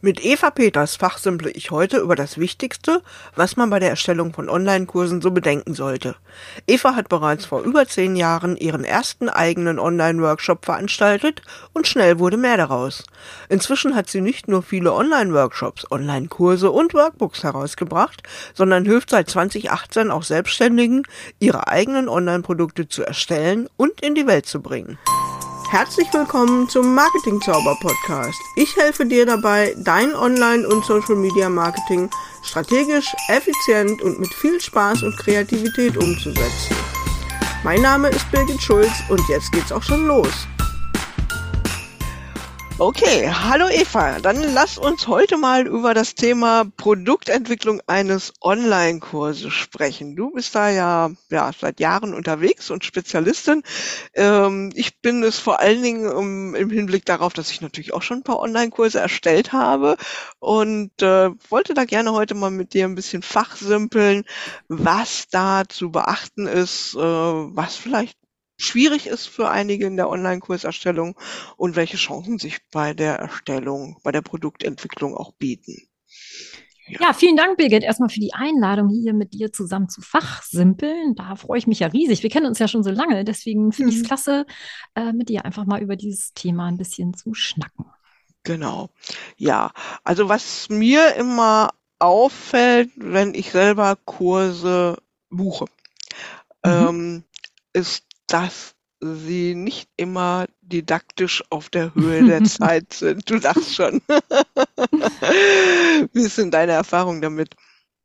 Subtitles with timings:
[0.00, 3.02] Mit Eva Peters fachsimple ich heute über das Wichtigste,
[3.34, 6.14] was man bei der Erstellung von Online-Kursen so bedenken sollte.
[6.68, 11.42] Eva hat bereits vor über zehn Jahren ihren ersten eigenen Online-Workshop veranstaltet
[11.72, 13.02] und schnell wurde mehr daraus.
[13.48, 18.22] Inzwischen hat sie nicht nur viele Online-Workshops, Online-Kurse und Workbooks herausgebracht,
[18.54, 21.02] sondern hilft seit 2018 auch Selbstständigen,
[21.40, 24.96] ihre eigenen Online-Produkte zu erstellen und in die Welt zu bringen.
[25.70, 28.40] Herzlich willkommen zum Marketing Zauber Podcast.
[28.56, 32.08] Ich helfe dir dabei, dein Online- und Social Media Marketing
[32.42, 36.74] strategisch, effizient und mit viel Spaß und Kreativität umzusetzen.
[37.64, 40.48] Mein Name ist Birgit Schulz und jetzt geht's auch schon los.
[42.80, 44.20] Okay, hallo Eva.
[44.20, 50.14] Dann lass uns heute mal über das Thema Produktentwicklung eines Online-Kurses sprechen.
[50.14, 53.64] Du bist da ja, ja seit Jahren unterwegs und Spezialistin.
[54.14, 58.02] Ähm, ich bin es vor allen Dingen um, im Hinblick darauf, dass ich natürlich auch
[58.02, 59.96] schon ein paar Online-Kurse erstellt habe
[60.38, 64.22] und äh, wollte da gerne heute mal mit dir ein bisschen fachsimpeln,
[64.68, 68.16] was da zu beachten ist, äh, was vielleicht
[68.58, 71.18] schwierig ist für einige in der Online-Kurserstellung
[71.56, 75.88] und welche Chancen sich bei der Erstellung, bei der Produktentwicklung auch bieten.
[76.88, 77.00] Ja.
[77.00, 81.14] ja, vielen Dank, Birgit, erstmal für die Einladung, hier mit dir zusammen zu fachsimpeln.
[81.14, 82.22] Da freue ich mich ja riesig.
[82.22, 84.06] Wir kennen uns ja schon so lange, deswegen finde ich es mhm.
[84.06, 84.46] klasse,
[84.94, 87.84] äh, mit dir einfach mal über dieses Thema ein bisschen zu schnacken.
[88.42, 88.88] Genau.
[89.36, 89.72] Ja,
[90.02, 94.96] also was mir immer auffällt, wenn ich selber Kurse
[95.28, 95.66] buche,
[96.64, 96.70] mhm.
[96.70, 97.24] ähm,
[97.74, 103.30] ist dass sie nicht immer didaktisch auf der Höhe der Zeit sind.
[103.30, 104.02] Du sagst schon.
[106.12, 107.54] Wie ist denn deine Erfahrung damit?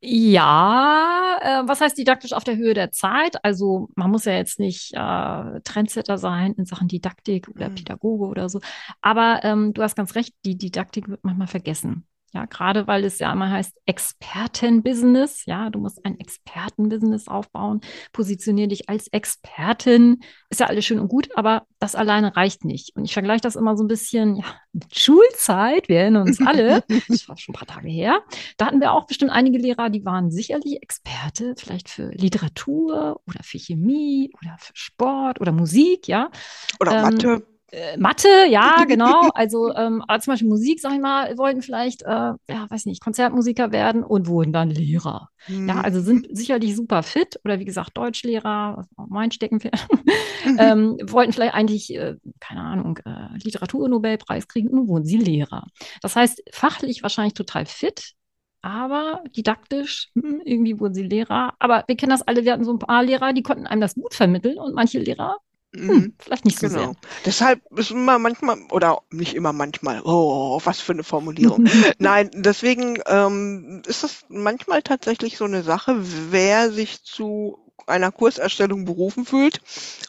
[0.06, 3.38] Ja, äh, was heißt didaktisch auf der Höhe der Zeit?
[3.44, 7.76] Also man muss ja jetzt nicht äh, Trendsetter sein in Sachen Didaktik oder mhm.
[7.76, 8.60] Pädagoge oder so.
[9.02, 12.06] Aber ähm, du hast ganz recht, die Didaktik wird manchmal vergessen.
[12.34, 15.46] Ja, gerade weil es ja immer heißt Expertenbusiness.
[15.46, 17.82] Ja, du musst ein Expertenbusiness aufbauen.
[18.12, 20.24] Positionier dich als Expertin.
[20.50, 22.96] Ist ja alles schön und gut, aber das alleine reicht nicht.
[22.96, 25.90] Und ich vergleiche das immer so ein bisschen ja, mit Schulzeit.
[25.90, 26.84] Wir erinnern uns alle.
[27.08, 28.24] das war schon ein paar Tage her.
[28.58, 33.44] Da hatten wir auch bestimmt einige Lehrer, die waren sicherlich Experte, vielleicht für Literatur oder
[33.44, 36.32] für Chemie oder für Sport oder Musik, ja.
[36.80, 37.53] Oder ähm, Mathe.
[37.74, 39.30] Äh, Mathe, ja, genau.
[39.34, 43.72] Also ähm, zum Beispiel Musik, sag ich mal, wollten vielleicht, äh, ja, weiß nicht, Konzertmusiker
[43.72, 45.30] werden und wurden dann Lehrer.
[45.48, 45.70] Mhm.
[45.70, 49.88] Ja, also sind sicherlich super fit oder wie gesagt Deutschlehrer, was auch mein Steckenpferd,
[50.60, 55.66] ähm, wollten vielleicht eigentlich, äh, keine Ahnung, äh, Literaturnobelpreis kriegen und wurden sie Lehrer.
[56.04, 58.14] Das heißt, fachlich wahrscheinlich total fit,
[58.62, 61.54] aber didaktisch, hm, irgendwie wurden sie Lehrer.
[61.58, 63.96] Aber wir kennen das alle, wir hatten so ein paar Lehrer, die konnten einem das
[63.96, 65.38] gut vermitteln und manche Lehrer
[65.76, 66.14] hm, mhm.
[66.20, 66.80] vielleicht nicht so genau.
[66.80, 66.96] sehr.
[67.26, 71.68] Deshalb ist immer manchmal, oder nicht immer manchmal, oh, was für eine Formulierung.
[71.98, 75.98] Nein, deswegen ähm, ist es manchmal tatsächlich so eine Sache,
[76.32, 77.58] wer sich zu
[77.88, 79.62] einer Kurserstellung berufen fühlt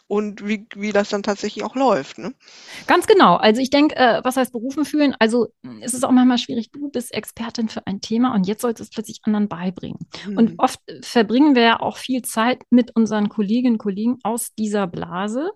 [0.07, 2.19] und wie, wie das dann tatsächlich auch läuft.
[2.19, 2.33] Ne?
[2.85, 3.35] Ganz genau.
[3.35, 5.15] Also ich denke, äh, was heißt berufen fühlen?
[5.19, 5.47] Also
[5.81, 8.83] es ist auch manchmal schwierig, du bist Expertin für ein Thema und jetzt sollst du
[8.83, 9.99] es plötzlich anderen beibringen.
[10.27, 10.37] Mhm.
[10.37, 14.85] Und oft verbringen wir ja auch viel Zeit mit unseren Kolleginnen und Kollegen aus dieser
[14.85, 15.51] Blase.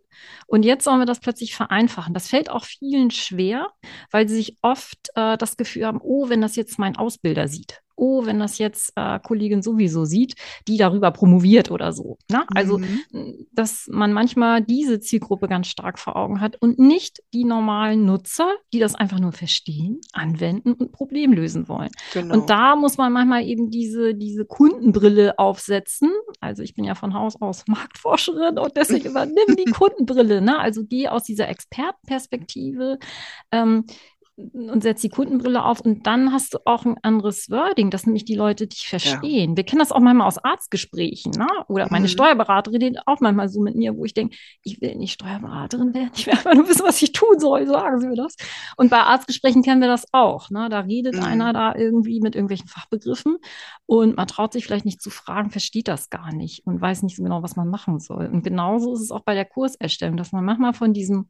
[0.47, 2.13] Und jetzt sollen wir das plötzlich vereinfachen.
[2.13, 3.67] Das fällt auch vielen schwer,
[4.11, 7.81] weil sie sich oft äh, das Gefühl haben, oh, wenn das jetzt mein Ausbilder sieht
[7.99, 10.35] oh, wenn das jetzt äh, Kollegin sowieso sieht,
[10.67, 12.17] die darüber promoviert oder so.
[12.31, 12.45] Ne?
[12.55, 13.47] Also, mhm.
[13.51, 18.53] dass man manchmal diese Zielgruppe ganz stark vor Augen hat und nicht die normalen Nutzer,
[18.73, 21.91] die das einfach nur verstehen, anwenden und Problem lösen wollen.
[22.13, 22.33] Genau.
[22.33, 26.11] Und da muss man manchmal eben diese, diese Kundenbrille aufsetzen.
[26.39, 30.41] Also ich bin ja von Haus aus Marktforscherin und deswegen übernimm die Kundenbrille.
[30.41, 30.59] Ne?
[30.59, 32.99] Also geh aus dieser Expertenperspektive.
[33.51, 33.85] Ähm,
[34.53, 38.25] und setzt die Kundenbrille auf und dann hast du auch ein anderes Wording, dass nämlich
[38.25, 39.51] die Leute dich verstehen.
[39.51, 39.57] Ja.
[39.57, 41.47] Wir kennen das auch manchmal aus Arztgesprächen, ne?
[41.67, 42.09] Oder meine mhm.
[42.09, 46.11] Steuerberaterin redet auch manchmal so mit mir, wo ich denke, ich will nicht Steuerberaterin werden,
[46.15, 48.35] ich will einfach nur wissen, was ich tun soll, sagen Sie mir das.
[48.77, 50.69] Und bei Arztgesprächen kennen wir das auch, ne?
[50.69, 51.23] Da redet mhm.
[51.23, 53.37] einer da irgendwie mit irgendwelchen Fachbegriffen
[53.85, 57.17] und man traut sich vielleicht nicht zu fragen, versteht das gar nicht und weiß nicht
[57.17, 58.27] so genau, was man machen soll.
[58.27, 61.29] Und genauso ist es auch bei der Kurserstellung, dass man manchmal von diesem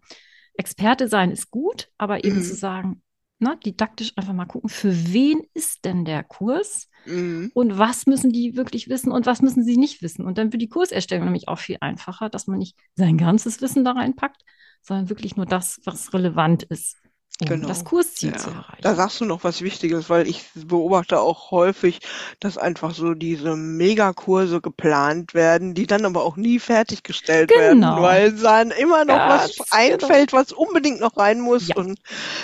[0.60, 2.44] Experte sein ist gut, aber eben mhm.
[2.44, 3.02] zu sagen,
[3.40, 7.50] na, didaktisch einfach mal gucken, für wen ist denn der Kurs mhm.
[7.54, 10.26] und was müssen die wirklich wissen und was müssen sie nicht wissen.
[10.26, 13.86] Und dann wird die Kurserstellung nämlich auch viel einfacher, dass man nicht sein ganzes Wissen
[13.86, 14.44] da reinpackt,
[14.82, 16.98] sondern wirklich nur das, was relevant ist.
[17.42, 17.68] Um Genau.
[17.68, 18.38] das Kursziel Ja.
[18.38, 18.82] zu erreichen.
[18.82, 22.00] Da sagst du noch was Wichtiges, weil ich beobachte auch häufig,
[22.40, 28.02] dass einfach so diese Megakurse geplant werden, die dann aber auch nie fertiggestellt werden, Genau.
[28.02, 31.76] weil dann immer noch was Ganz einfällt, was unbedingt noch rein muss Ja.
[31.78, 32.00] und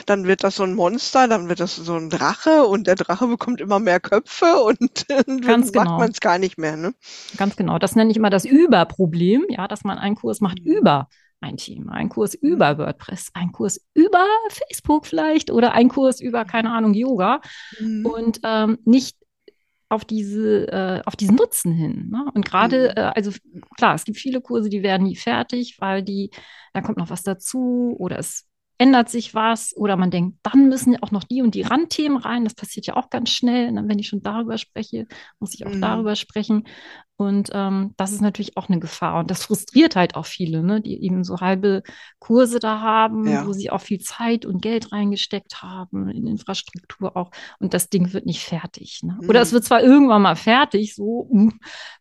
[0.06, 3.28] dann wird das so ein Monster, dann wird das so ein Drache und der Drache
[3.28, 5.98] bekommt immer mehr Köpfe und dann macht genau.
[5.98, 6.94] man es gar nicht mehr, ne?
[7.38, 7.80] Ganz genau.
[7.80, 10.66] Das nenne ich immer das Überproblem, ja, dass man einen Kurs macht Mhm.
[10.66, 11.10] über
[11.46, 16.46] ein Thema, einen Kurs über WordPress, einen Kurs über Facebook vielleicht oder einen Kurs über,
[16.46, 17.42] keine Ahnung, Yoga
[17.80, 18.06] Mhm.
[18.06, 19.18] und ähm, nicht
[19.90, 22.10] auf diese, äh, auf diesen Nutzen hin.
[22.10, 22.26] Ne?
[22.34, 22.98] Und gerade, Mhm.
[22.98, 23.32] äh, also
[23.78, 26.32] klar, es gibt viele Kurse, die werden nie fertig, weil die,
[26.74, 28.46] da kommt noch was dazu oder es
[28.78, 32.18] ändert sich was oder man denkt, dann müssen ja auch noch die und die Randthemen
[32.18, 32.44] rein.
[32.44, 33.70] Das passiert ja auch ganz schnell.
[33.70, 35.08] Und dann, wenn ich schon darüber spreche,
[35.40, 35.82] muss ich auch Mhm.
[35.82, 36.66] darüber sprechen.
[37.18, 39.20] Und ähm, das ist natürlich auch eine Gefahr.
[39.20, 40.82] Und das frustriert halt auch viele, ne?
[40.82, 41.82] die eben so halbe
[42.20, 43.48] Kurse da haben, Ja.
[43.48, 47.32] wo sie auch viel Zeit und Geld reingesteckt haben, in Infrastruktur auch.
[47.60, 49.00] Und das Ding wird nicht fertig.
[49.04, 49.18] Ne?
[49.30, 49.56] Oder es Mhm.
[49.56, 51.50] wird zwar irgendwann mal fertig, so, mm,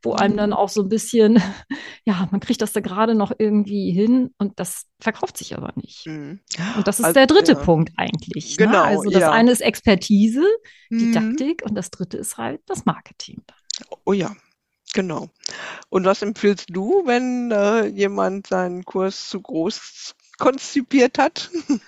[0.02, 0.56] wo einem dann Mhm.
[0.56, 1.34] auch so ein bisschen,
[2.04, 6.06] ja, man kriegt das da gerade noch irgendwie hin und das verkauft sich aber nicht.
[6.06, 6.40] Mhm.
[6.76, 7.58] Und das ist Also, der dritte ja.
[7.60, 8.56] Punkt eigentlich.
[8.58, 8.66] Ne?
[8.66, 9.30] Genau, Also das ja.
[9.30, 10.42] eine ist Expertise,
[10.90, 10.98] Mhm.
[10.98, 13.42] Didaktik und das dritte ist halt das Marketing.
[14.04, 14.34] Oh ja,
[14.94, 15.28] genau.
[15.90, 21.50] Und was empfiehlst du, wenn äh, jemand seinen Kurs zu groß konzipiert hat?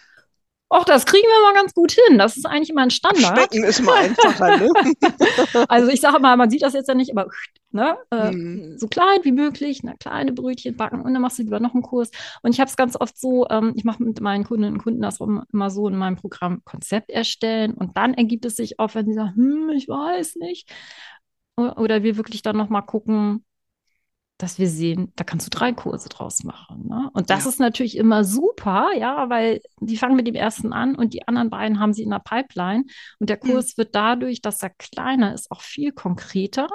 [0.68, 2.18] Och, das kriegen wir mal ganz gut hin.
[2.18, 3.38] Das ist eigentlich immer ein Standard.
[3.38, 4.68] Schmecken ist mal einfacher, ne?
[5.68, 7.28] Also ich sage mal, man sieht das jetzt ja nicht, aber
[7.70, 8.76] ne, äh, Mhm.
[8.76, 11.82] so klein wie möglich, ne, kleine Brötchen backen und dann machst du lieber noch einen
[11.84, 12.10] Kurs.
[12.42, 15.02] Und ich habe es ganz oft so, ähm, ich mache mit meinen Kundinnen und Kunden
[15.02, 19.06] das immer so in meinem Programm Konzept erstellen und dann ergibt es sich auch, wenn
[19.06, 20.68] sie sagen, hm, ich weiß nicht.
[21.56, 23.44] Oder wir wirklich dann nochmal gucken,
[24.38, 26.86] dass wir sehen, da kannst du drei Kurse draus machen.
[26.88, 27.08] Ne?
[27.14, 27.50] Und das Ja.
[27.50, 31.48] ist natürlich immer super, ja, weil die fangen mit dem ersten an und die anderen
[31.48, 32.84] beiden haben sie in der Pipeline.
[33.18, 33.48] Und der Mhm.
[33.52, 36.68] Kurs wird dadurch, dass er kleiner ist, auch viel konkreter.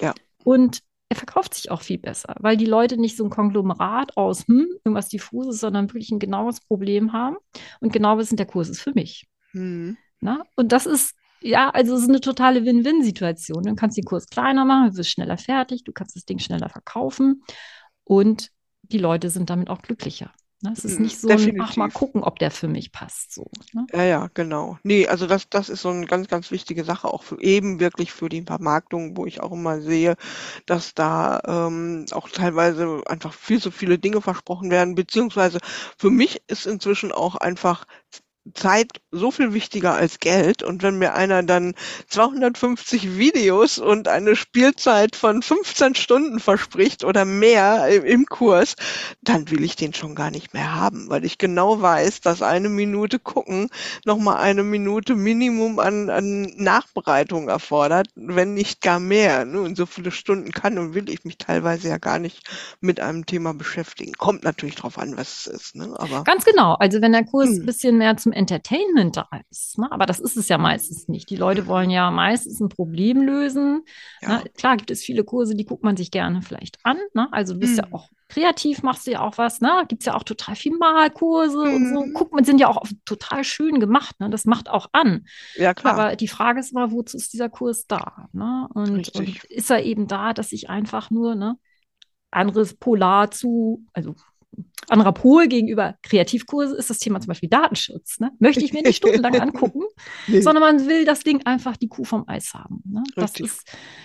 [0.00, 0.14] Ja.
[0.44, 4.46] Und er verkauft sich auch viel besser, weil die Leute nicht so ein Konglomerat aus,
[4.46, 7.36] hm, irgendwas diffuses, sondern wirklich ein genaues Problem haben
[7.80, 9.26] und genau wissen, der Kurs ist für mich.
[9.52, 9.96] Mhm.
[10.20, 10.44] Ne?
[10.54, 13.62] Und das ist, ja, also es ist eine totale Win-Win-Situation.
[13.64, 16.68] Du kannst den Kurs kleiner machen, du wirst schneller fertig, du kannst das Ding schneller
[16.68, 17.42] verkaufen
[18.04, 18.50] und
[18.82, 20.32] die Leute sind damit auch glücklicher.
[20.62, 20.72] Ne?
[20.72, 23.32] Es ist Mhm, nicht so ein, ach, mal gucken, ob der für mich passt.
[23.34, 23.88] So, ne?
[23.92, 24.78] Ja, ja, genau.
[24.84, 28.12] Nee, also das, das ist so eine ganz, ganz wichtige Sache, auch für eben wirklich
[28.12, 30.14] für die Vermarktung, wo ich auch immer sehe,
[30.66, 35.58] dass da ähm, auch teilweise einfach viel zu viele Dinge versprochen werden, beziehungsweise
[35.98, 37.84] für mich ist inzwischen auch einfach
[38.54, 40.62] Zeit so viel wichtiger als Geld.
[40.62, 41.74] Und wenn mir einer dann
[42.08, 48.76] 250 Videos und eine Spielzeit von 15 Stunden verspricht oder mehr im Kurs,
[49.22, 52.68] dann will ich den schon gar nicht mehr haben, weil ich genau weiß, dass eine
[52.68, 53.68] Minute gucken
[54.04, 59.44] nochmal eine Minute Minimum an, an Nachbereitung erfordert, wenn nicht gar mehr.
[59.44, 59.60] Ne?
[59.60, 62.48] Und so viele Stunden kann und will ich mich teilweise ja gar nicht
[62.80, 64.12] mit einem Thema beschäftigen.
[64.12, 65.76] Kommt natürlich drauf an, was es ist.
[65.76, 65.94] Ne?
[65.98, 66.74] Aber Ganz genau.
[66.74, 67.60] Also wenn der Kurs Hm.
[67.60, 69.90] ein bisschen mehr zum Entertainment da ist, ne?
[69.92, 71.28] aber das ist es ja meistens nicht.
[71.28, 73.82] Die Leute wollen ja meistens ein Problem lösen.
[74.22, 74.38] ja.
[74.38, 74.44] Ne?
[74.56, 76.96] Klar gibt es viele Kurse, die guckt man sich gerne vielleicht an.
[77.14, 77.28] Ne?
[77.32, 77.94] Also du bist ja Hm.
[77.94, 79.60] auch kreativ, machst du ja auch was.
[79.60, 79.84] Ne?
[79.88, 82.04] Gibt es ja auch total viel Malkurse und so.
[82.06, 82.14] Mhm.
[82.14, 84.18] Guck, man sind ja auch oft total schön gemacht.
[84.20, 84.30] Ne?
[84.30, 85.26] Das macht auch an.
[85.56, 85.94] ja, klar.
[85.94, 88.28] Aber die Frage ist mal, wozu ist dieser Kurs da?
[88.32, 88.68] Ne?
[88.72, 91.56] Und, und ist er eben da, dass ich einfach nur ne,
[92.30, 94.14] anderes Polar zu, also
[94.88, 98.18] anderer Pol gegenüber Kreativkurse ist das Thema zum Beispiel Datenschutz.
[98.20, 98.32] Ne?
[98.38, 99.82] Möchte ich mir nicht stundenlang angucken,
[100.26, 100.40] Nee.
[100.40, 102.82] sondern man will das Ding einfach die Kuh vom Eis haben.
[102.88, 103.02] Ne?
[103.14, 103.46] Das Richtig.
[103.46, 103.62] ist,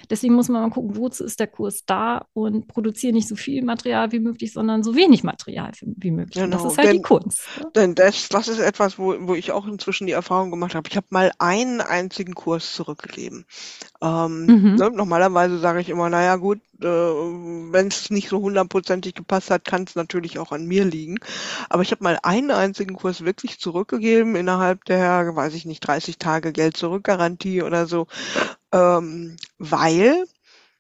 [0.10, 3.64] deswegen muss man mal gucken, wozu ist der Kurs da und produziere nicht so viel
[3.64, 6.44] Material wie möglich, sondern so wenig Material wie möglich.
[6.44, 7.42] Und das Genau, ist halt die denn- Kunst.
[7.60, 7.72] Ne?
[7.76, 10.88] Denn das, das ist etwas, wo, wo ich auch inzwischen die Erfahrung gemacht habe.
[10.90, 13.46] Ich habe mal einen einzigen Kurs zurückgegeben.
[14.02, 14.76] Ähm, Mhm.
[14.76, 19.64] ne, normalerweise sage ich immer, naja gut, äh, wenn es nicht so hundertprozentig gepasst hat,
[19.66, 21.18] kann es natürlich auch an mir liegen.
[21.70, 26.18] Aber ich habe mal einen einzigen Kurs wirklich zurückgegeben innerhalb der, weiß ich nicht, 30
[26.18, 28.08] Tage Geld zurückgarantie oder so,
[28.72, 30.26] ähm, weil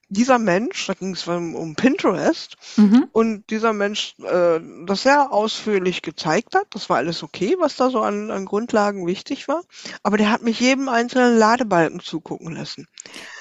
[0.09, 3.07] dieser Mensch, da ging es um, Pinterest, Mhm.
[3.11, 6.67] und dieser Mensch äh, das sehr ausführlich gezeigt hat.
[6.71, 9.63] Das war alles okay, was da so an, an Grundlagen wichtig war.
[10.03, 12.87] Aber der hat mich jedem einzelnen Ladebalken zugucken lassen.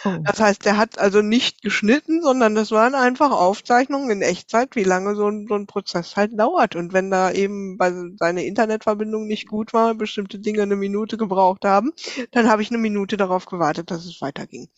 [0.04, 0.16] Oh.
[0.24, 4.84] Das heißt, der hat also nicht geschnitten, sondern das waren einfach Aufzeichnungen in Echtzeit, wie
[4.84, 6.76] lange so ein, so ein Prozess halt dauert.
[6.76, 11.64] Und wenn da eben bei seine Internetverbindung nicht gut war, bestimmte Dinge eine Minute gebraucht
[11.64, 11.92] haben,
[12.32, 14.68] dann habe ich eine Minute darauf gewartet, dass es weiterging.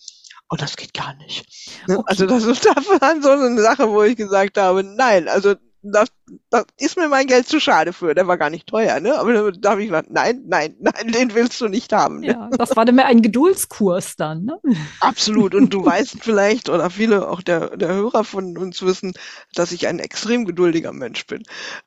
[0.49, 1.45] Und das geht gar nicht.
[1.89, 1.99] Ne?
[1.99, 2.07] Okay.
[2.09, 2.65] Also das ist
[3.01, 5.55] war so eine Sache, wo ich gesagt habe, nein, also
[5.93, 6.09] das,
[6.51, 8.15] das ist mir mein Geld zu schade für.
[8.15, 9.19] Der war gar nicht teuer, ne?
[9.19, 12.21] Aber da habe ich gesagt, nein, nein, nein, den willst du nicht haben.
[12.21, 12.29] Ne?
[12.29, 14.59] Ja, das war dann mehr ein Geduldskurs dann, ne?
[15.01, 15.55] Absolut.
[15.55, 19.15] Und du weißt vielleicht, oder viele auch der, der Hörer von uns wissen,
[19.55, 21.43] dass ich ein extrem geduldiger Mensch bin.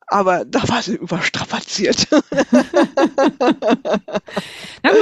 [0.08, 2.08] Aber da war sie überstrapaziert.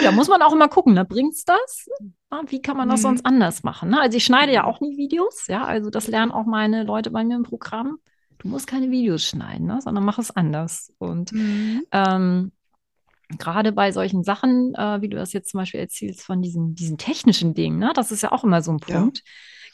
[0.08, 1.06] Da muss man auch immer gucken, ne?
[1.06, 1.90] Bringt's das?
[2.48, 3.04] Wie kann man das mhm.
[3.04, 3.90] sonst anders machen?
[3.90, 4.02] Ne?
[4.02, 4.68] Also ich schneide ja mhm.
[4.70, 7.98] auch nie Videos, ja, also das lernen auch meine Leute bei mir im Programm.
[8.40, 9.80] Du musst keine Videos schneiden, ne?
[9.82, 10.94] sondern mach es anders.
[11.00, 11.84] Und mhm.
[11.92, 12.52] ähm,
[13.38, 16.98] gerade bei solchen Sachen, äh, wie du das jetzt zum Beispiel erzählst von diesen, diesen
[16.98, 17.92] technischen Dingen, ne?
[17.96, 19.20] das ist ja auch immer so ein Punkt.
[19.20, 19.24] Ja.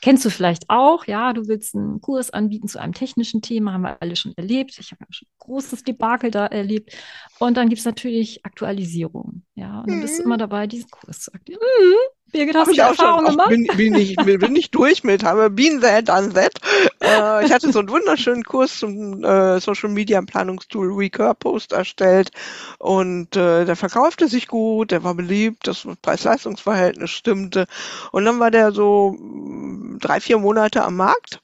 [0.04, 3.84] Kennst du vielleicht auch, ja, du willst einen Kurs anbieten zu einem technischen Thema, haben
[3.84, 4.78] wir alle schon erlebt.
[4.78, 6.94] Ich habe schon ein großes Debakel da erlebt.
[7.40, 9.80] Und dann gibt es natürlich Aktualisierung, ja.
[9.80, 10.28] Und dann bist du mhm.
[10.28, 11.70] immer dabei, diesen Kurs zu aktualisieren.
[11.80, 12.13] Mhm.
[12.34, 13.50] Birgit, hast du Erfahrung gemacht?
[13.50, 16.54] Bin, bin, ich, bin, ich durch mit, habe been there, done that.
[17.00, 22.32] Äh, ich hatte so einen wunderschönen Kurs zum äh, Social Media Planungstool Recur-Post erstellt
[22.80, 27.68] und äh, der verkaufte sich gut, der war beliebt, das Preis-Leistungs-Verhältnis stimmte
[28.12, 31.43] und dann war der so mm, drei, vier Monate am Markt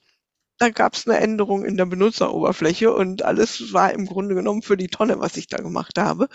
[0.60, 4.76] da gab es eine Änderung in der Benutzeroberfläche und alles war im Grunde genommen für
[4.76, 6.28] die Tonne, was ich da gemacht habe.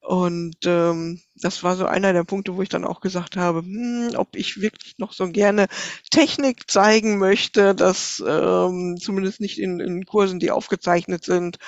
[0.00, 4.10] Und ähm, das war so einer der Punkte, wo ich dann auch gesagt habe, hm,
[4.16, 5.68] ob ich wirklich noch so gerne
[6.10, 11.58] Technik zeigen möchte, dass ähm, zumindest nicht in, in Kursen, die aufgezeichnet sind,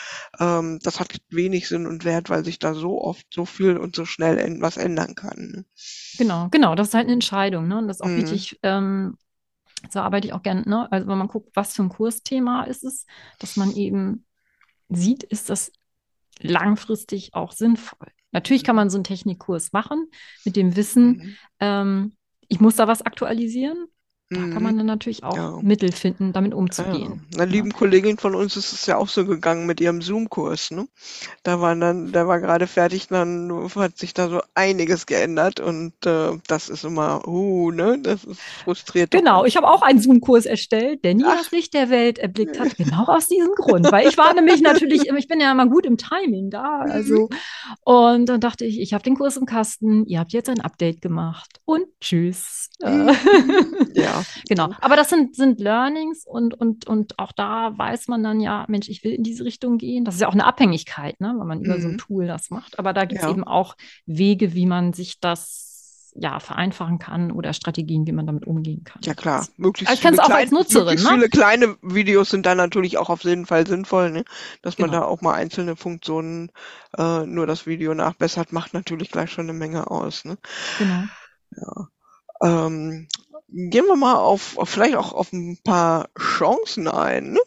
[0.40, 3.94] ähm, das hat wenig Sinn und Wert, weil sich da so oft so viel und
[3.94, 5.64] so schnell was ändern kann.
[6.18, 7.68] Genau, genau, das ist halt eine Entscheidung.
[7.68, 7.78] Ne?
[7.78, 8.22] Und das ist auch mhm.
[8.22, 9.16] wichtig, ähm,
[9.88, 10.90] so arbeite ich auch gerne, ne?
[10.92, 13.06] Also wenn man guckt, was für ein Kursthema ist es,
[13.38, 14.24] dass man eben
[14.88, 15.72] sieht, ist das
[16.40, 18.08] langfristig auch sinnvoll.
[18.32, 20.06] Natürlich kann man so einen Technikkurs machen
[20.44, 21.36] mit dem Wissen, mhm.
[21.60, 22.16] ähm,
[22.48, 23.86] ich muss da was aktualisieren.
[24.32, 24.78] Da kann man mhm.
[24.78, 25.58] dann natürlich auch ja.
[25.60, 27.26] Mittel finden, damit umzugehen.
[27.32, 27.42] Ja.
[27.42, 30.70] Einer lieben Kollegin von uns ist es ja auch so gegangen mit ihrem Zoom-Kurs.
[30.70, 30.86] Ne?
[31.42, 35.94] Da war dann, der war gerade fertig, dann hat sich da so einiges geändert und
[36.06, 39.10] äh, das ist immer, uh, ne, das ist frustriert.
[39.10, 41.36] Genau, ich habe auch einen Zoom-Kurs erstellt, der nie Ach.
[41.36, 45.08] das Licht der Welt erblickt hat, genau aus diesem Grund, weil ich war nämlich natürlich,
[45.08, 46.92] ich bin ja immer gut im Timing da, mhm.
[46.92, 47.28] also
[47.82, 51.02] und dann dachte ich, ich habe den Kurs im Kasten, ihr habt jetzt ein Update
[51.02, 52.68] gemacht und tschüss.
[52.80, 53.10] Mhm.
[53.94, 54.19] ja.
[54.48, 54.70] Genau.
[54.80, 58.88] Aber das sind, sind Learnings und, und, und auch da weiß man dann ja, Mensch,
[58.88, 60.04] ich will in diese Richtung gehen.
[60.04, 61.98] Das ist ja auch eine Abhängigkeit, ne, wenn man über so ein mhm.
[61.98, 62.78] Tool das macht.
[62.78, 63.30] Aber da gibt es ja.
[63.30, 65.70] eben auch Wege, wie man sich das
[66.14, 69.00] ja, vereinfachen kann oder Strategien, wie man damit umgehen kann.
[69.04, 71.08] Ja klar, möglichst also viele, auch klein, als Nutzerin, ne?
[71.08, 74.24] viele kleine Videos sind da natürlich auch auf jeden Fall sinnvoll, ne?
[74.62, 75.02] dass man genau.
[75.02, 76.50] da auch mal einzelne Funktionen,
[76.98, 80.24] äh, nur das Video nachbessert, macht natürlich gleich schon eine Menge aus.
[80.24, 80.38] Ne?
[80.78, 81.04] Genau.
[81.56, 81.88] Ja.
[82.42, 83.08] Ähm,
[83.52, 87.32] gehen wir mal auf, auf vielleicht auch auf ein paar Chancen ein.
[87.32, 87.40] Ne?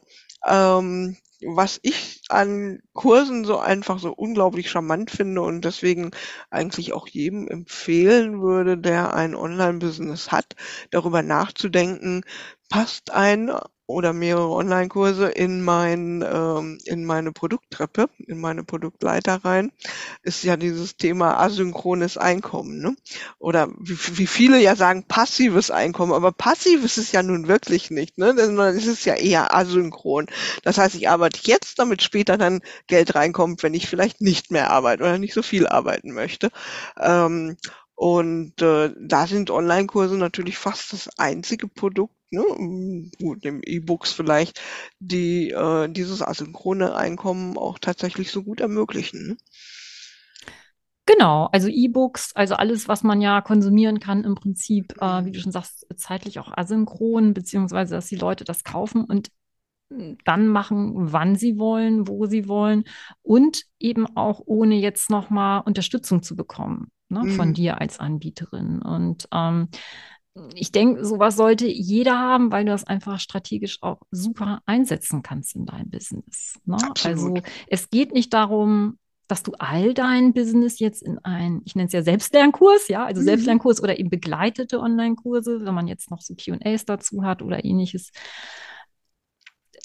[0.46, 6.12] Ähm, was ich an Kursen so einfach so unglaublich charmant finde und deswegen
[6.50, 10.56] eigentlich auch jedem empfehlen würde, der ein Online-Business hat,
[10.92, 12.24] darüber nachzudenken,
[12.70, 13.52] passt ein
[13.94, 19.72] oder mehrere Online-Kurse in mein ähm, in meine Produkttreppe, in meine Produktleiter rein,
[20.24, 22.96] ist ja dieses Thema asynchrones Einkommen, ne?
[23.40, 27.92] Oder wie, wie viele ja sagen passives Einkommen, aber passiv ist es ja nun wirklich
[27.92, 28.36] nicht, ne?
[28.38, 30.28] Sondern es ist ja eher asynchron.
[30.64, 34.72] Das heißt, ich arbeite jetzt, damit später dann Geld reinkommt, wenn ich vielleicht nicht mehr
[34.72, 36.50] arbeite oder nicht so viel arbeiten möchte.
[37.00, 37.58] Ähm,
[37.96, 44.62] und äh, da sind Online-Kurse natürlich fast das einzige Produkt, ne, gut, dem E-Books vielleicht,
[45.00, 49.28] die äh, dieses asynchrone Einkommen auch tatsächlich so gut ermöglichen.
[49.28, 49.38] Ne?
[51.06, 55.40] Genau, also E-Books, also alles, was man ja konsumieren kann, im Prinzip, äh, wie du
[55.40, 59.30] schon sagst, zeitlich auch asynchron, beziehungsweise dass die Leute das kaufen und
[59.90, 62.86] hm, dann machen, wann sie wollen, wo sie wollen
[63.22, 67.32] und eben auch ohne jetzt nochmal Unterstützung zu bekommen ne, mhm.
[67.32, 68.82] von dir als Anbieterin.
[68.82, 69.70] Und ähm,
[70.56, 75.56] ich denke, sowas sollte jeder haben, weil du das einfach strategisch auch super einsetzen kannst
[75.56, 76.60] in deinem Business.
[76.66, 76.78] Ne?
[77.04, 77.36] Also
[77.68, 78.98] es geht nicht darum,
[79.28, 83.22] dass du all dein Business jetzt in ein, ich nenne es ja Selbstlernkurs, ja, also
[83.22, 83.26] mhm.
[83.26, 88.12] Selbstlernkurs oder eben begleitete Online-Kurse, wenn man jetzt noch so QAs dazu hat oder ähnliches.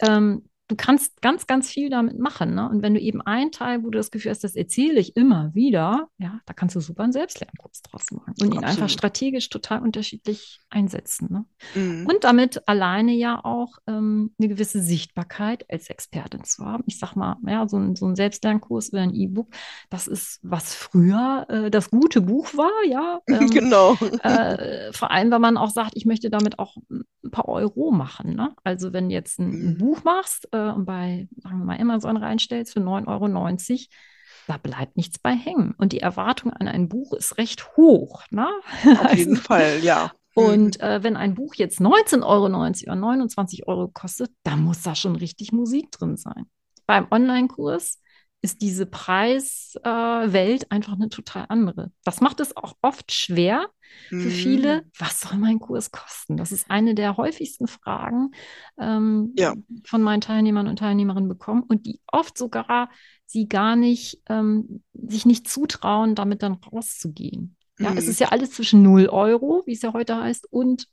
[0.01, 2.55] Ähm, du kannst ganz, ganz viel damit machen.
[2.55, 2.69] Ne?
[2.69, 5.55] Und wenn du eben einen Teil, wo du das Gefühl hast, das erzähle ich immer
[5.55, 9.81] wieder, ja, da kannst du super einen Selbstlernkurs draus machen und ihn einfach strategisch total
[9.83, 11.29] unterschiedlich einsetzen.
[11.31, 11.45] Ne?
[11.75, 12.07] Mhm.
[12.07, 16.85] Und damit alleine ja auch ähm, eine gewisse Sichtbarkeit als Expertin zu haben.
[16.87, 19.49] Ich sag mal, ja, so ein, so ein Selbstlernkurs oder ein E-Book,
[19.89, 23.21] das ist, was früher äh, das gute Buch war, ja.
[23.29, 23.95] Ähm, genau.
[24.23, 28.35] Äh, vor allem, wenn man auch sagt, ich möchte damit auch ein paar Euro machen.
[28.35, 28.55] Ne?
[28.65, 29.79] Also wenn du jetzt ein, ein Mhm.
[29.79, 33.79] Buch machst äh, und bei, sagen wir mal, Amazon reinstellst für 9,90 Euro,
[34.47, 35.75] da bleibt nichts bei hängen.
[35.79, 38.23] Und die Erwartung an ein Buch ist recht hoch.
[38.31, 38.49] Ne?
[39.01, 40.13] Auf jeden Also, Fall, ja.
[40.35, 40.43] Mhm.
[40.43, 44.95] und äh, wenn ein Buch jetzt 19,90 Euro oder 29 Euro kostet, dann muss da
[44.95, 46.47] schon richtig Musik drin sein.
[46.87, 47.99] Beim Online-Kurs
[48.41, 51.91] ist diese Preiswelt äh, einfach eine total andere.
[52.05, 53.67] Das macht es auch oft schwer
[54.11, 54.31] für Mhm.
[54.31, 54.83] viele.
[54.99, 56.37] Was soll mein Kurs kosten?
[56.37, 58.31] Das ist eine der häufigsten Fragen
[58.79, 59.55] ähm, Ja.
[59.85, 62.91] von meinen Teilnehmern und Teilnehmerinnen bekommen und die oft sogar
[63.27, 67.57] sie gar nicht, ähm, sich nicht zutrauen, damit dann rauszugehen.
[67.81, 68.11] Ja, es Mhm.
[68.11, 70.89] ist ja alles zwischen 0 Euro, wie es ja heute heißt, und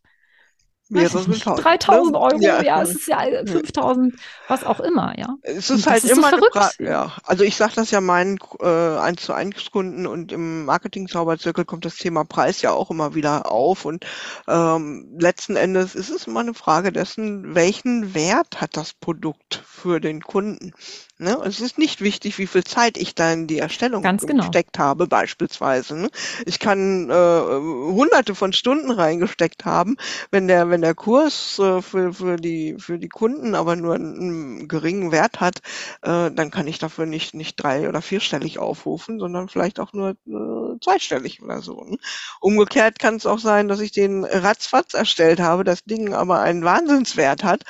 [0.89, 2.19] Mehrere nicht, tausend, 3000 ne?
[2.19, 2.81] Euro, ja, Ja.
[2.81, 4.15] es ist ja äh, 5000,
[4.47, 5.35] was auch immer, ja.
[5.41, 6.79] Es Und ist das halt so immer eine verrückt.
[6.79, 7.13] Ja.
[7.23, 11.85] Also ich sage das ja meinen äh, 1 zu 1 Kunden und im Marketing-Zauberzirkel kommt
[11.85, 14.05] das Thema Preis ja auch immer wieder auf und
[14.47, 19.99] ähm, letzten Endes ist es immer eine Frage dessen, welchen Wert hat das Produkt für
[19.99, 20.73] den Kunden.
[21.17, 21.37] Ne?
[21.45, 24.43] Es ist nicht wichtig, wie viel Zeit ich da in die Erstellung genau.
[24.43, 25.95] gesteckt habe, beispielsweise.
[25.95, 26.09] Ne?
[26.45, 29.95] Ich kann äh, hunderte von Stunden reingesteckt haben,
[30.31, 34.19] wenn der, wenn der Kurs äh, für, für die, für die Kunden aber nur einen,
[34.19, 35.59] einen geringen Wert hat,
[36.01, 40.17] äh, dann kann ich dafür nicht, nicht drei- oder vierstellig aufrufen, sondern vielleicht auch nur
[40.27, 41.81] äh, zweistellig oder so.
[41.85, 41.97] Ne?
[42.41, 46.65] Umgekehrt kann es auch sein, dass ich den ratzfatz erstellt habe, das Ding aber einen
[46.65, 47.63] Wahnsinnswert hat.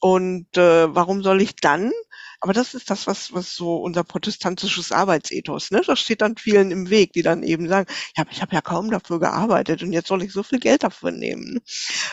[0.00, 1.92] Und äh, warum soll ich dann
[2.40, 5.82] aber das ist das, was, was so unser protestantisches Arbeitsethos, ne?
[5.86, 8.60] Das steht dann vielen im Weg, die dann eben sagen, ja, aber ich habe ja
[8.60, 11.54] kaum dafür gearbeitet und jetzt soll ich so viel Geld dafür nehmen.
[11.54, 11.60] ne?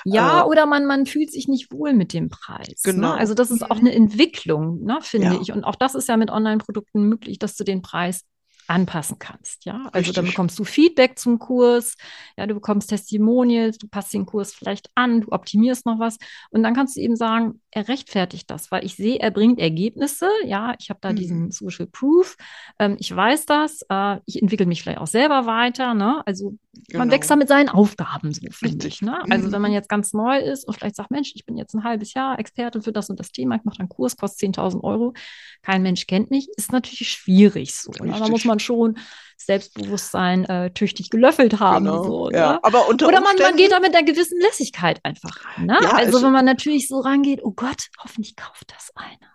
[0.04, 2.92] Ja, Äh, oder man, man fühlt sich nicht wohl mit dem Preis.
[2.94, 2.96] Genau.
[2.96, 3.16] Ne?
[3.16, 3.80] Also das ist auch Mhm.
[3.80, 5.36] eine Entwicklung, ne, finde Ja.
[5.36, 5.52] ich.
[5.52, 8.22] Und auch das ist ja mit Online-Produkten möglich, dass du den Preis
[8.68, 9.66] anpassen kannst.
[9.66, 10.28] Ja, also dann Richtig.
[10.28, 11.96] bekommst du Feedback zum Kurs,
[12.38, 16.18] ja, du bekommst Testimonials, du passt den Kurs vielleicht an, du optimierst noch was
[16.50, 20.28] und dann kannst du eben sagen, er rechtfertigt das, weil ich sehe, er bringt Ergebnisse.
[20.46, 21.16] Ja, ich habe da Mhm.
[21.18, 22.38] diesen Social Proof,
[22.80, 25.94] ähm, ich weiß das, äh, ich entwickle mich vielleicht auch selber weiter.
[25.94, 26.24] Ne?
[26.26, 26.56] Also
[26.94, 27.14] man Genau.
[27.14, 29.02] wächst da mit seinen Aufgaben so, finde ich.
[29.02, 29.20] Ne?
[29.30, 29.76] Also wenn man Mhm.
[29.76, 32.82] jetzt ganz neu ist und vielleicht sagt, Mensch, ich bin jetzt ein halbes Jahr Experte
[32.82, 35.14] für das und das Thema, ich mache einen Kurs, kostet 10.000 Euro,
[35.62, 37.92] kein Mensch kennt mich, ist natürlich schwierig so.
[38.04, 38.16] Ne?
[38.18, 38.98] Da muss man schon
[39.38, 41.86] Selbstbewusstsein äh, tüchtig gelöffelt haben.
[41.86, 42.04] Genau.
[42.04, 42.54] So, ja.
[42.54, 42.64] ne?
[42.64, 45.66] Aber unter Oder man, man geht da mit einer gewissen Lässigkeit einfach ran.
[45.66, 45.78] Ne?
[45.82, 47.65] Ja, also wenn man natürlich so rangeht, oh Gott,
[48.04, 49.32] hoffentlich kauft das einer.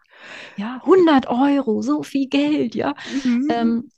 [0.56, 2.94] Ja, 100 Euro, so viel Geld, ja.
[3.24, 3.48] Mhm.
[3.50, 3.90] Ähm,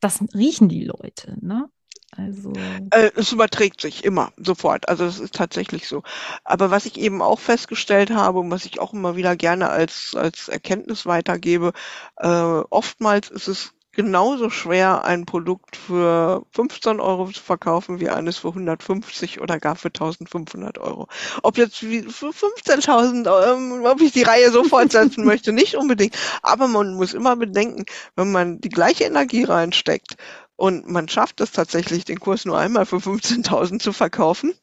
[0.00, 1.68] das riechen die Leute, ne?
[2.12, 2.52] Also,
[2.90, 4.88] Äh, es überträgt sich immer sofort.
[4.88, 6.02] Also es ist tatsächlich so.
[6.44, 10.14] Aber was ich eben auch festgestellt habe und was ich auch immer wieder gerne als,
[10.14, 11.72] als Erkenntnis weitergebe,
[12.16, 18.38] äh, oftmals ist es genauso schwer, ein Produkt für 15 Euro zu verkaufen, wie eines
[18.38, 21.08] für 150 oder gar für 1500 Euro.
[21.42, 26.16] Ob jetzt für 15.000, ähm, ob ich die Reihe so fortsetzen möchte, nicht unbedingt.
[26.42, 30.16] Aber man muss immer bedenken, wenn man die gleiche Energie reinsteckt
[30.56, 34.54] und man schafft es tatsächlich, den Kurs nur einmal für 15.000 zu verkaufen,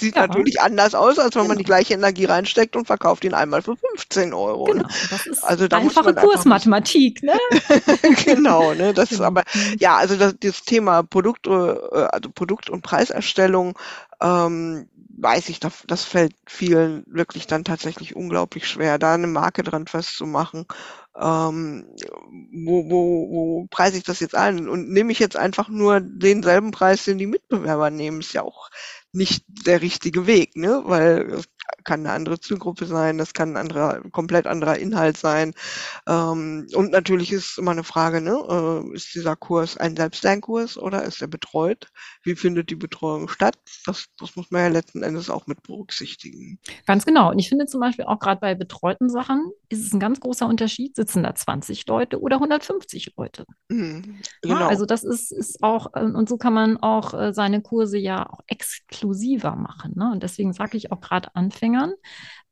[0.00, 0.18] sieht Ja.
[0.18, 1.58] natürlich anders aus, als wenn man Genau.
[1.58, 4.72] die gleiche Energie reinsteckt und verkauft ihn einmal für 15 Euro.
[4.72, 4.88] genau, Ne?
[5.08, 7.34] das ist Also da einfache man einfach Kursmathematik, ne?
[8.24, 8.94] genau, ne?
[8.94, 9.26] Das ist Genau.
[9.26, 9.44] aber
[9.78, 13.78] ja, also das, das Thema Produkt, äh, also Produkt- und Preiserstellung,
[14.20, 14.88] ähm,
[15.20, 19.86] weiß ich, das, das fällt vielen wirklich dann tatsächlich unglaublich schwer, da eine Marke dran
[19.86, 20.66] festzumachen.
[21.20, 21.86] Ähm,
[22.52, 24.68] wo, wo, wo preise ich das jetzt ein?
[24.68, 28.70] Und nehme ich jetzt einfach nur denselben Preis, den die Mitbewerber nehmen, ist ja auch
[29.12, 30.82] nicht der richtige Weg, ne?
[30.84, 31.42] Weil
[31.84, 35.54] kann eine andere Zielgruppe sein, das kann ein anderer, komplett anderer Inhalt sein.
[36.06, 38.36] Ähm, und natürlich ist immer eine Frage, ne,
[38.90, 41.88] äh, ist dieser Kurs ein Selbstlernkurs oder ist er betreut?
[42.22, 43.56] Wie findet die Betreuung statt?
[43.86, 46.58] Das, das muss man ja letzten Endes auch mit berücksichtigen.
[46.86, 47.30] Ganz genau.
[47.30, 50.46] Und ich finde zum Beispiel auch gerade bei betreuten Sachen ist es ein ganz großer
[50.46, 53.44] Unterschied, sitzen da 20 Leute oder 150 Leute.
[53.68, 54.68] Mhm, Ja, genau.
[54.68, 58.28] also das ist, ist auch, äh, und so kann man auch äh, seine Kurse ja
[58.30, 59.92] auch exklusiver machen.
[59.96, 60.10] Ne?
[60.12, 61.92] Und deswegen sage ich auch gerade Anfängern,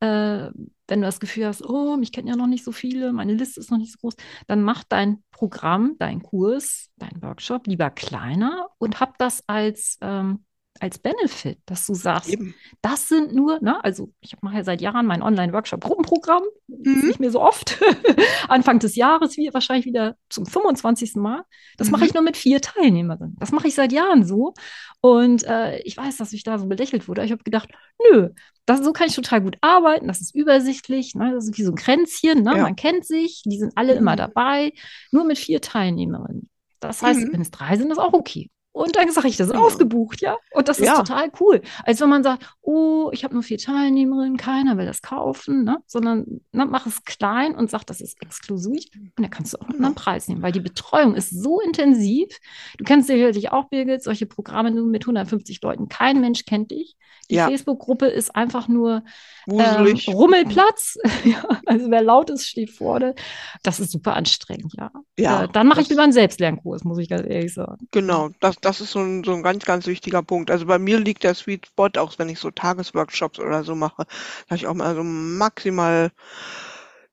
[0.01, 0.51] äh,
[0.89, 3.61] wenn du das Gefühl hast, oh, mich kennen ja noch nicht so viele, meine Liste
[3.61, 4.15] ist noch nicht so groß,
[4.47, 10.45] dann mach dein Programm, dein Kurs, dein Workshop lieber kleiner und hab das als, ähm,
[10.83, 12.55] als Benefit, dass du sagst, Eben.
[12.83, 17.07] das sind nur, ne, also ich mache ja seit Jahren mein Online-Workshop-Gruppenprogramm, Mhm.
[17.07, 17.79] nicht mehr so oft.
[18.49, 21.15] Anfang des Jahres, wie wahrscheinlich wieder zum 25.
[21.17, 21.45] Mal.
[21.77, 22.07] Das mache Mhm.
[22.09, 23.37] ich nur mit vier Teilnehmerinnen.
[23.39, 24.55] Das mache ich seit Jahren so.
[25.01, 27.25] Und äh, ich weiß, dass ich da so belächelt wurde.
[27.25, 27.69] Ich habe gedacht,
[28.11, 28.31] nö,
[28.65, 30.09] das, so kann ich total gut arbeiten.
[30.09, 31.15] Das ist übersichtlich.
[31.15, 31.33] Ne?
[31.35, 32.43] Das ist wie so ein Kränzchen.
[32.43, 32.57] Ne?
[32.57, 32.63] Ja.
[32.63, 33.43] Man kennt sich.
[33.45, 34.17] Die sind alle immer Mhm.
[34.17, 34.73] dabei.
[35.13, 36.49] Nur mit vier Teilnehmerinnen.
[36.81, 37.33] Das heißt, Mhm.
[37.33, 38.51] wenn es drei sind, ist auch okay.
[38.77, 39.59] Und dann sage ich, das ist ja.
[39.59, 40.37] ausgebucht, ja.
[40.53, 40.97] Und das ist ja.
[40.97, 41.63] total cool.
[41.85, 45.79] Als wenn man sagt, oh, ich habe nur vier Teilnehmerinnen, keiner will das kaufen, ne?
[45.87, 48.85] sondern ne, mach es klein und sag, das ist exklusiv.
[48.95, 52.29] Und dann kannst du auch einen anderen Preis nehmen, weil die Betreuung ist so intensiv.
[52.77, 55.89] Du kennst sicherlich auch, Birgit, solche Programme nur mit 150 Leuten.
[55.89, 56.99] Kein Mensch kennt dich.
[57.31, 57.49] Die ja.
[57.49, 59.03] Facebook-Gruppe ist einfach nur
[59.49, 60.97] ähm, Rummelplatz.
[61.25, 63.15] ja, also wer laut ist, steht vorne.
[63.63, 64.91] Das ist super anstrengend, ja.
[65.19, 67.89] ja äh, dann mache ich lieber einen Selbstlernkurs, muss ich ganz ehrlich sagen.
[67.91, 70.51] Genau, das, das ist so ein, so ein ganz, ganz wichtiger Punkt.
[70.51, 74.07] Also bei mir liegt der Sweet Spot, auch wenn ich so Tagesworkshops oder so mache,
[74.49, 76.11] da ich auch mal so maximal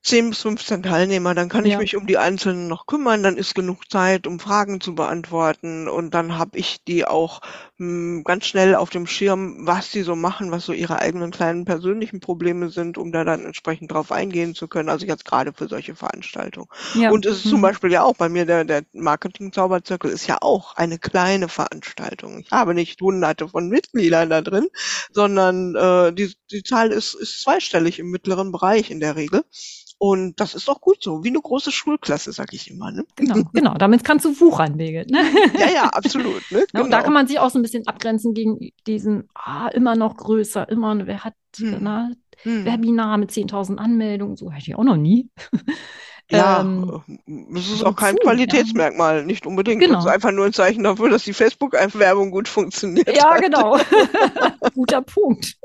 [0.03, 3.55] 10 bis 15 Teilnehmer, dann kann ich mich um die Einzelnen noch kümmern, dann ist
[3.55, 7.39] genug Zeit, um Fragen zu beantworten und dann habe ich die auch
[7.77, 11.63] hm, ganz schnell auf dem Schirm, was die so machen, was so ihre eigenen kleinen
[11.63, 14.89] persönlichen Probleme sind, um da dann entsprechend drauf eingehen zu können.
[14.89, 16.67] Also jetzt gerade für solche Veranstaltungen.
[16.95, 17.11] Ja.
[17.11, 17.49] Und es ist mhm.
[17.51, 22.39] zum Beispiel ja auch bei mir der, der Marketing-Zauberzirkel ist ja auch eine kleine Veranstaltung.
[22.39, 24.67] Ich habe nicht hunderte von Mitgliedern da drin,
[25.11, 29.43] sondern äh, die, die Zahl ist, ist zweistellig im mittleren Bereich in der Regel.
[29.97, 32.91] Und das ist doch gut so, wie eine große Schulklasse, sag ich immer.
[32.91, 33.05] Ne?
[33.15, 33.73] Genau, genau.
[33.75, 35.09] Damit kannst du wuchern, Birgit.
[35.09, 35.19] Ne?
[35.57, 36.41] Ja, ja, absolut.
[36.51, 36.65] Ne?
[36.71, 36.83] Genau.
[36.85, 37.03] Und da genau.
[37.03, 41.07] kann man sich auch so ein bisschen abgrenzen gegen diesen, ah, immer noch größer, immer,
[41.07, 41.83] wer hat hm.
[41.83, 42.65] ne, hm.
[42.65, 45.29] Webinar mit 10.000 Anmeldungen, so hätte ich auch noch nie.
[46.31, 49.23] Ja, ähm, das ist auch kein zu, Qualitätsmerkmal, ja.
[49.23, 49.81] nicht unbedingt.
[49.81, 49.95] Genau.
[49.95, 53.15] Das ist einfach nur ein Zeichen dafür, dass die Facebook-Werbung gut funktioniert.
[53.15, 53.41] Ja, hat.
[53.41, 53.77] genau.
[54.73, 55.57] Guter Punkt.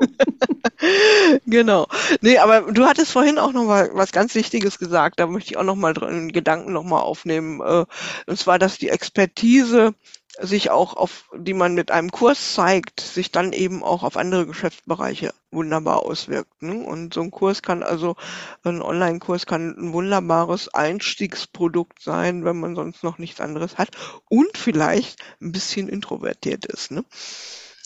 [1.47, 1.87] genau.
[2.21, 5.57] Nee, aber du hattest vorhin auch noch mal was ganz Wichtiges gesagt, da möchte ich
[5.57, 7.61] auch noch mal drin, Gedanken noch mal aufnehmen.
[7.61, 7.85] Äh,
[8.27, 9.95] und zwar, dass die Expertise
[10.41, 14.47] sich auch auf, die man mit einem Kurs zeigt, sich dann eben auch auf andere
[14.47, 16.63] Geschäftsbereiche wunderbar auswirkt.
[16.63, 16.85] Ne?
[16.85, 18.17] Und so ein Kurs kann also,
[18.63, 23.91] ein Online-Kurs kann ein wunderbares Einstiegsprodukt sein, wenn man sonst noch nichts anderes hat
[24.29, 26.91] und vielleicht ein bisschen introvertiert ist.
[26.91, 27.05] Ne?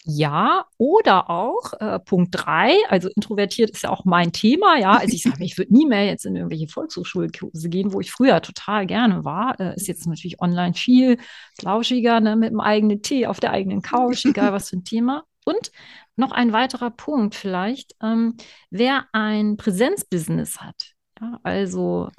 [0.05, 4.93] Ja, oder auch äh, Punkt drei, also introvertiert ist ja auch mein Thema, ja.
[4.99, 8.43] Also ich sage, ich würde nie mehr jetzt in irgendwelche Volkshochschulkurse gehen, wo ich früher
[8.43, 9.59] total gerne war.
[9.61, 11.19] Äh, ist jetzt natürlich online viel
[11.61, 15.25] lauschiger, ne, mit dem eigenen Tee auf der eigenen Couch, egal was für ein Thema.
[15.45, 15.71] Und
[16.17, 18.37] noch ein weiterer Punkt vielleicht, ähm,
[18.71, 22.11] wer ein Präsenzbusiness hat, ja, also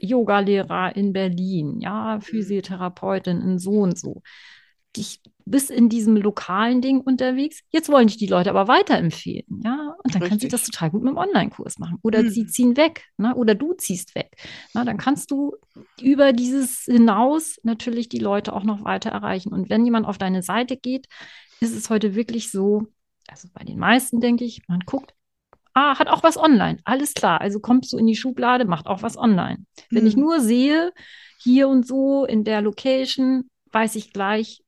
[0.00, 2.22] Yogalehrer in Berlin, ja, mhm.
[2.22, 4.22] Physiotherapeutin in so und so
[4.98, 7.60] ich bist in diesem lokalen Ding unterwegs.
[7.70, 9.94] Jetzt wollen dich die Leute aber weiterempfehlen, ja.
[10.04, 10.28] Und dann Richtig.
[10.28, 11.98] kann sie das total gut mit einem Online-Kurs machen.
[12.02, 12.30] Oder hm.
[12.30, 13.34] sie ziehen weg, ne?
[13.34, 14.36] oder du ziehst weg.
[14.74, 15.56] Na, dann kannst du
[16.00, 19.52] über dieses hinaus natürlich die Leute auch noch weiter erreichen.
[19.52, 21.06] Und wenn jemand auf deine Seite geht,
[21.60, 22.86] ist es heute wirklich so,
[23.26, 25.14] also bei den meisten denke ich, man guckt,
[25.74, 26.78] ah, hat auch was online.
[26.84, 27.40] Alles klar.
[27.40, 29.64] Also kommst du in die Schublade, macht auch was online.
[29.90, 30.20] Wenn ich hm.
[30.20, 30.92] nur sehe,
[31.40, 34.62] hier und so in der Location, weiß ich gleich,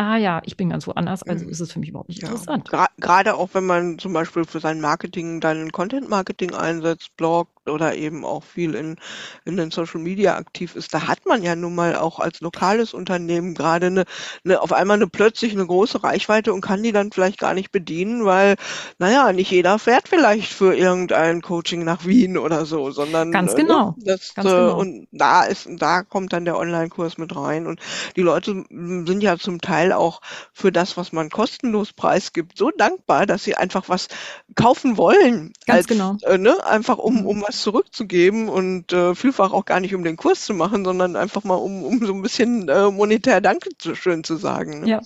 [0.00, 1.50] ah ja, ich bin ganz woanders, also mhm.
[1.50, 2.28] ist es für mich überhaupt nicht ja.
[2.28, 2.70] interessant.
[2.96, 8.24] Gerade auch wenn man zum Beispiel für sein Marketing dann Content-Marketing einsetzt, Blog, oder eben
[8.24, 8.96] auch viel in,
[9.44, 12.94] in den Social Media aktiv ist, da hat man ja nun mal auch als lokales
[12.94, 14.04] Unternehmen gerade eine,
[14.44, 17.70] eine, auf einmal eine plötzlich eine große Reichweite und kann die dann vielleicht gar nicht
[17.70, 18.56] bedienen, weil,
[18.98, 23.56] naja, nicht jeder fährt vielleicht für irgendein Coaching nach Wien oder so, sondern ganz äh,
[23.56, 23.94] genau.
[23.98, 24.78] Ne, das, ganz äh, genau.
[24.78, 27.80] und da ist, da kommt dann der Online-Kurs mit rein und
[28.16, 33.26] die Leute sind ja zum Teil auch für das, was man kostenlos preisgibt, so dankbar,
[33.26, 34.08] dass sie einfach was
[34.54, 35.52] kaufen wollen.
[35.66, 36.16] Ganz als, genau.
[36.22, 36.56] Äh, ne?
[36.64, 40.54] Einfach um, um was zurückzugeben und äh, vielfach auch gar nicht um den Kurs zu
[40.54, 44.36] machen, sondern einfach mal um, um so ein bisschen äh, monetär Danke zu, schön zu
[44.36, 44.80] sagen.
[44.80, 44.88] Ne?
[44.88, 45.00] Ja.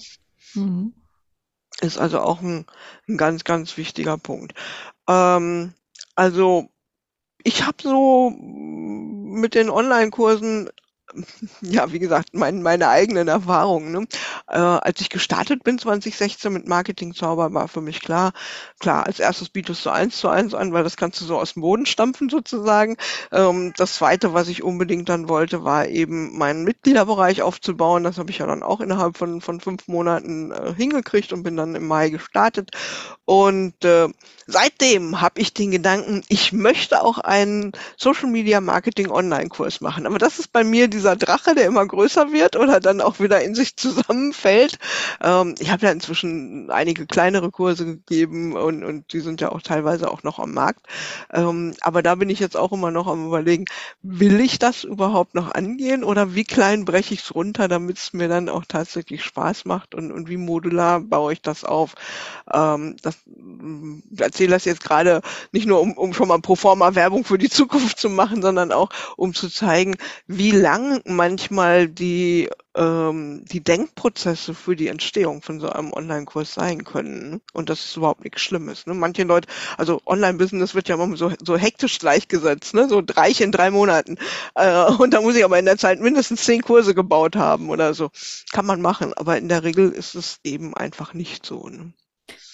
[0.55, 0.93] Mhm.
[1.81, 2.67] Ist also auch ein,
[3.09, 4.53] ein ganz, ganz wichtiger Punkt.
[5.09, 5.73] Ähm,
[6.15, 6.69] also
[7.43, 10.69] ich habe so mit den Online-Kursen
[11.61, 13.93] ja, wie gesagt, mein, meine eigenen Erfahrungen.
[13.93, 14.07] Ne?
[14.49, 18.33] Äh, als ich gestartet bin 2016 mit Marketing Zauber, war für mich klar,
[18.81, 21.55] klar, als erstes bietest du eins zu eins an, weil das kannst du so aus
[21.55, 22.97] dem Boden stampfen sozusagen.
[23.33, 28.05] Ähm, das zweite, was ich unbedingt dann wollte, war eben meinen Mitgliederbereich aufzubauen.
[28.05, 31.57] Das habe ich ja dann auch innerhalb von, von fünf Monaten äh, hingekriegt und bin
[31.57, 32.71] dann im Mai gestartet.
[33.25, 34.09] Und äh,
[34.47, 40.07] seitdem habe ich den Gedanken, ich möchte auch einen Social Media Marketing Online Kurs machen.
[40.07, 43.43] Aber das ist bei mir dieser Drache, der immer größer wird oder dann auch wieder
[43.43, 44.79] in sich zusammenfällt.
[45.23, 49.61] Ähm, ich habe ja inzwischen einige kleinere Kurse gegeben und, und die sind ja auch
[49.61, 50.87] teilweise auch noch am Markt.
[51.31, 53.67] Ähm, aber da bin ich jetzt auch immer noch am überlegen,
[54.01, 58.15] will ich das überhaupt noch angehen oder wie klein breche ich es runter, damit es
[58.15, 61.97] mir dann auch tatsächlich Spaß macht und, und wie modular baue ich das auf.
[62.51, 63.19] Ähm, das
[64.17, 65.21] erzähle das jetzt gerade
[65.53, 68.73] nicht nur, um, um schon mal pro forma Werbung für die Zukunft zu machen, sondern
[68.73, 68.89] auch,
[69.19, 75.61] um zu zeigen, wie lange lang manchmal die ähm, die Denkprozesse für die Entstehung von
[75.61, 77.31] so einem Online-Kurs sein können.
[77.31, 77.41] Ne?
[77.53, 78.87] Und das ist überhaupt nichts Schlimmes.
[78.87, 78.95] Ne?
[78.95, 82.89] Manche Leute, also Online-Business wird ja immer so, so hektisch gleichgesetzt, ne?
[82.89, 84.17] so reich in drei Monaten.
[84.55, 87.95] Äh, und da muss ich aber in der Zeit mindestens zehn Kurse gebaut haben oder
[87.95, 88.11] so.
[88.53, 91.69] Kann man machen, aber in der Regel ist es eben einfach nicht so.
[91.69, 91.93] Ne?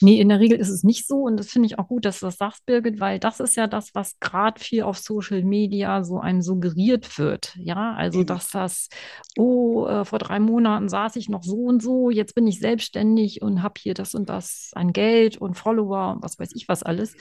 [0.02, 2.20] Nee, in der Regel ist es nicht so und das finde ich auch gut, dass
[2.20, 6.04] du das sagst, Birgit, weil das ist ja das, was gerade viel auf Social Media
[6.04, 7.54] so einem suggeriert wird.
[7.56, 8.88] Ja, also dass das,
[9.36, 13.42] oh, äh, vor drei Monaten saß ich noch so und so, jetzt bin ich selbstständig
[13.42, 16.82] und habe hier das und das an Geld und Follower und was weiß ich was
[16.82, 17.14] alles.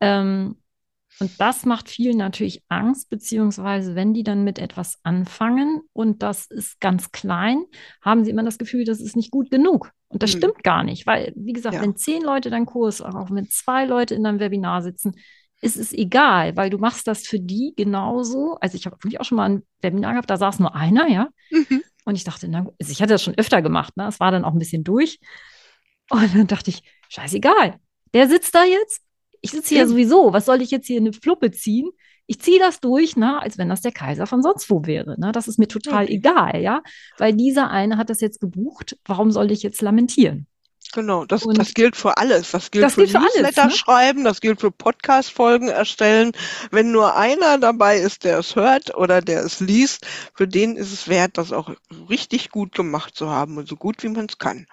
[0.00, 0.56] Ähm,
[1.20, 6.46] und das macht vielen natürlich Angst, beziehungsweise wenn die dann mit etwas anfangen und das
[6.46, 7.64] ist ganz klein,
[8.02, 9.90] haben sie immer das Gefühl, das ist nicht gut genug.
[10.08, 10.38] Und das hm.
[10.38, 11.82] stimmt gar nicht, weil, wie gesagt, ja.
[11.82, 15.14] wenn zehn Leute deinen Kurs, auch wenn zwei Leute in deinem Webinar sitzen,
[15.60, 18.56] ist es egal, weil du machst das für die genauso.
[18.60, 21.28] Also ich habe wirklich auch schon mal ein Webinar gehabt, da saß nur einer, ja.
[21.50, 21.82] Mhm.
[22.04, 24.06] Und ich dachte, na, also ich hatte das schon öfter gemacht, ne?
[24.06, 25.18] Es war dann auch ein bisschen durch.
[26.10, 27.78] Und dann dachte ich, scheißegal.
[28.14, 29.02] Der sitzt da jetzt
[29.40, 31.90] ich sitze hier ja sowieso, was soll ich jetzt hier eine Fluppe ziehen?
[32.26, 35.18] Ich ziehe das durch, na, als wenn das der Kaiser von sonst wo wäre.
[35.18, 35.32] Ne?
[35.32, 36.14] Das ist mir total okay.
[36.14, 36.82] egal, ja.
[37.16, 40.46] Weil dieser eine hat das jetzt gebucht, warum soll ich jetzt lamentieren?
[40.92, 42.50] Genau, das, das gilt für alles.
[42.50, 43.78] Das gilt das für gilt für Newsletter alles, ne?
[43.78, 46.32] schreiben, das gilt für Podcast-Folgen erstellen.
[46.70, 50.92] Wenn nur einer dabei ist, der es hört oder der es liest, für den ist
[50.92, 51.70] es wert, das auch
[52.08, 54.66] richtig gut gemacht zu haben und so gut wie man es kann.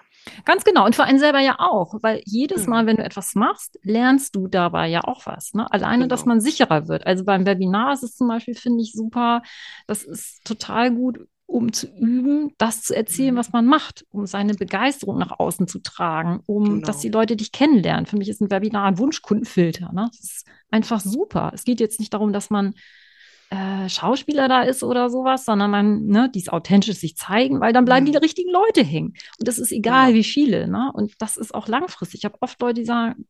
[0.44, 0.84] Ganz genau.
[0.84, 2.86] Und für einen selber ja auch, weil jedes Mal, mhm.
[2.86, 5.54] wenn du etwas machst, lernst du dabei ja auch was.
[5.54, 5.70] Ne?
[5.72, 6.08] Alleine, genau.
[6.08, 7.06] dass man sicherer wird.
[7.06, 9.42] Also beim Webinar ist es zum Beispiel, finde ich super.
[9.86, 13.38] Das ist total gut, um zu üben, das zu erzählen, mhm.
[13.38, 16.86] was man macht, um seine Begeisterung nach außen zu tragen, um, genau.
[16.86, 18.06] dass die Leute dich kennenlernen.
[18.06, 19.92] Für mich ist ein Webinar ein Wunschkundenfilter.
[19.92, 20.08] Ne?
[20.10, 21.52] Das ist einfach super.
[21.54, 22.74] Es geht jetzt nicht darum, dass man
[23.50, 27.72] äh, Schauspieler da ist oder sowas, sondern man, ne, die es authentisch sich zeigen, weil
[27.72, 28.12] dann bleiben mhm.
[28.12, 29.14] die richtigen Leute hängen.
[29.38, 30.14] Und das ist egal, ja.
[30.14, 30.90] wie viele, ne?
[30.92, 32.20] Und das ist auch langfristig.
[32.20, 33.26] Ich habe oft Leute, die sagen,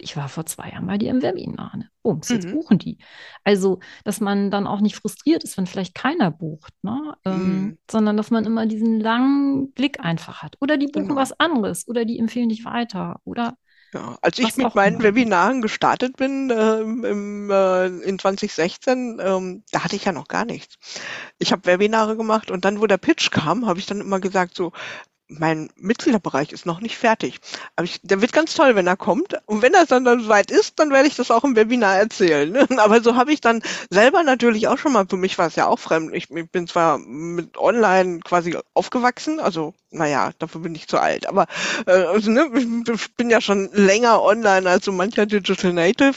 [0.00, 1.76] ich war vor zwei Jahren bei dir im Webinar.
[1.76, 1.90] Ne?
[2.02, 2.52] Bums, jetzt mhm.
[2.52, 2.98] buchen die.
[3.44, 7.16] Also, dass man dann auch nicht frustriert ist, wenn vielleicht keiner bucht, ne?
[7.24, 7.78] Ähm, mhm.
[7.90, 10.56] sondern dass man immer diesen langen Blick einfach hat.
[10.60, 11.20] Oder die buchen genau.
[11.20, 13.20] was anderes oder die empfehlen dich weiter.
[13.24, 13.56] Oder
[13.94, 15.04] ja, als ich mit meinen immer.
[15.04, 20.44] Webinaren gestartet bin äh, im, äh, in 2016, ähm, da hatte ich ja noch gar
[20.44, 20.76] nichts.
[21.38, 24.54] Ich habe Webinare gemacht und dann, wo der Pitch kam, habe ich dann immer gesagt,
[24.54, 24.72] so,
[25.28, 27.40] mein Mitgliederbereich ist noch nicht fertig.
[27.76, 29.34] Aber ich, der wird ganz toll, wenn er kommt.
[29.46, 32.50] Und wenn er dann, dann soweit ist, dann werde ich das auch im Webinar erzählen.
[32.50, 32.66] Ne?
[32.78, 35.66] Aber so habe ich dann selber natürlich auch schon mal, für mich war es ja
[35.66, 36.14] auch fremd.
[36.14, 41.26] Ich, ich bin zwar mit online quasi aufgewachsen, also naja, dafür bin ich zu alt.
[41.26, 41.46] Aber
[41.86, 46.16] äh, also, ne, ich bin ja schon länger online als so mancher Digital Native.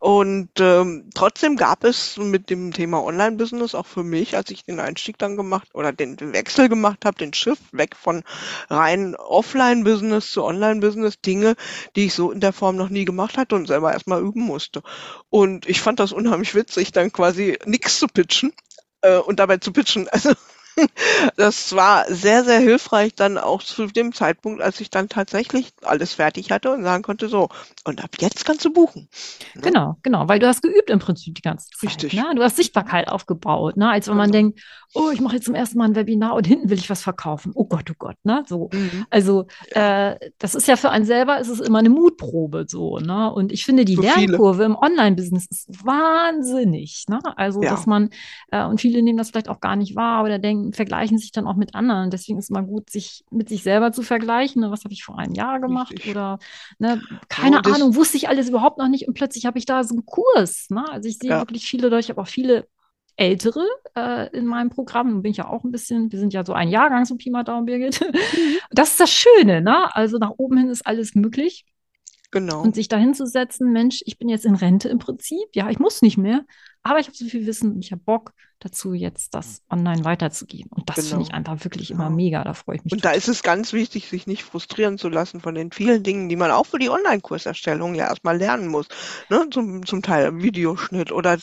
[0.00, 4.78] Und ähm, trotzdem gab es mit dem Thema Online-Business auch für mich, als ich den
[4.78, 8.22] Einstieg dann gemacht oder den, Wechsel gemacht habe, den Shift weg von
[8.70, 11.56] rein Offline-Business zu Online-Business, Dinge,
[11.96, 14.82] die ich so in der Form noch nie gemacht hatte und selber erstmal üben musste.
[15.30, 18.52] Und ich fand das unheimlich witzig, dann quasi nichts zu pitchen
[19.00, 20.08] äh, und dabei zu pitchen.
[20.10, 20.32] Also
[21.36, 26.14] das war sehr, sehr hilfreich dann auch zu dem Zeitpunkt, als ich dann tatsächlich alles
[26.14, 27.48] fertig hatte und sagen konnte, so,
[27.84, 29.08] und ab jetzt kannst du buchen.
[29.54, 29.62] Ne?
[29.62, 31.90] Genau, genau, weil du hast geübt im Prinzip die ganze Zeit.
[31.90, 32.12] Richtig.
[32.14, 32.24] Ne?
[32.34, 33.90] Du hast Sichtbarkeit aufgebaut, ne?
[33.90, 34.32] als wenn man also.
[34.32, 34.60] denkt,
[34.94, 37.52] oh, ich mache jetzt zum ersten Mal ein Webinar und hinten will ich was verkaufen.
[37.54, 38.44] Oh Gott, oh Gott, ne?
[38.46, 38.70] So.
[38.72, 39.06] Mhm.
[39.10, 43.32] Also äh, das ist ja für einen selber, ist es immer eine Mutprobe so, ne?
[43.32, 44.66] Und ich finde, die für Lernkurve viele.
[44.66, 47.04] im Online-Business ist wahnsinnig.
[47.08, 47.20] Ne?
[47.36, 47.70] Also, ja.
[47.70, 48.10] dass man,
[48.50, 51.46] äh, und viele nehmen das vielleicht auch gar nicht wahr oder denken, vergleichen sich dann
[51.46, 52.10] auch mit anderen.
[52.10, 54.62] Deswegen ist es immer gut, sich mit sich selber zu vergleichen.
[54.62, 54.70] Ne?
[54.70, 55.92] Was habe ich vor einem Jahr gemacht?
[55.92, 56.10] Richtig.
[56.10, 56.38] Oder
[56.78, 59.84] ne, keine oh, Ahnung, wusste ich alles überhaupt noch nicht und plötzlich habe ich da
[59.84, 60.68] so einen Kurs.
[60.70, 60.84] Ne?
[60.90, 61.40] Also ich sehe ja.
[61.40, 62.66] wirklich viele Leute, ich habe auch viele
[63.16, 65.10] Ältere äh, in meinem Programm.
[65.10, 67.30] Nun bin ich ja auch ein bisschen, wir sind ja so ein Jahrgang, so Pi
[67.30, 68.00] mal Daumen, Birgit.
[68.28, 68.56] Mhm.
[68.70, 69.94] Das ist das Schöne, ne?
[69.94, 71.64] Also nach oben hin ist alles möglich.
[72.30, 72.62] Genau.
[72.62, 75.48] Und sich da hinzusetzen, Mensch, ich bin jetzt in Rente im Prinzip.
[75.54, 76.44] Ja, ich muss nicht mehr,
[76.82, 80.70] aber ich habe so viel Wissen und ich habe Bock dazu, jetzt das online weiterzugeben.
[80.74, 81.08] Und das genau.
[81.08, 82.44] finde ich einfach wirklich immer mega.
[82.44, 82.92] Da freue ich mich.
[82.92, 86.28] Und da ist es ganz wichtig, sich nicht frustrieren zu lassen von den vielen Dingen,
[86.28, 88.86] die man auch für die Online-Kurserstellung ja erstmal lernen muss.
[89.28, 89.46] Ne?
[89.50, 91.38] Zum, zum Teil Videoschnitt oder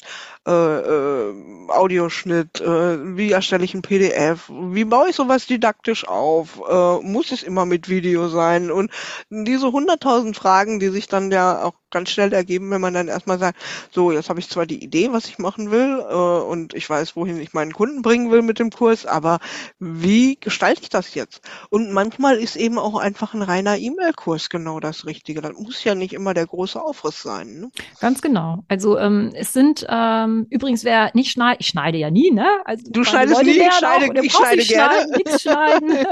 [0.48, 1.34] äh, äh,
[1.70, 7.32] Audioschnitt, äh, wie erstelle ich ein PDF, wie baue ich sowas didaktisch auf, äh, muss
[7.32, 8.92] es immer mit Video sein und
[9.30, 13.40] diese hunderttausend Fragen, die sich dann ja auch ganz schnell ergeben, wenn man dann erstmal
[13.40, 13.58] sagt,
[13.90, 17.05] so, jetzt habe ich zwar die Idee, was ich machen will, äh, und ich weiß
[17.06, 19.40] weiß, wohin ich meinen Kunden bringen will mit dem Kurs, aber
[19.80, 21.42] wie gestalte ich das jetzt?
[21.70, 25.42] Und manchmal ist eben auch einfach ein reiner E-Mail-Kurs genau das Richtige.
[25.42, 27.60] Das muss ja nicht immer der große Aufriss sein.
[27.60, 27.70] Ne?
[28.00, 28.64] Ganz genau.
[28.68, 32.48] Also ähm, es sind ähm, übrigens, wer nicht schneidet, ich schneide ja nie, ne?
[32.66, 34.94] Also, du schneidest nie, ich schneide, ich schneide gerne.
[34.94, 36.08] Schneiden, nichts schneiden.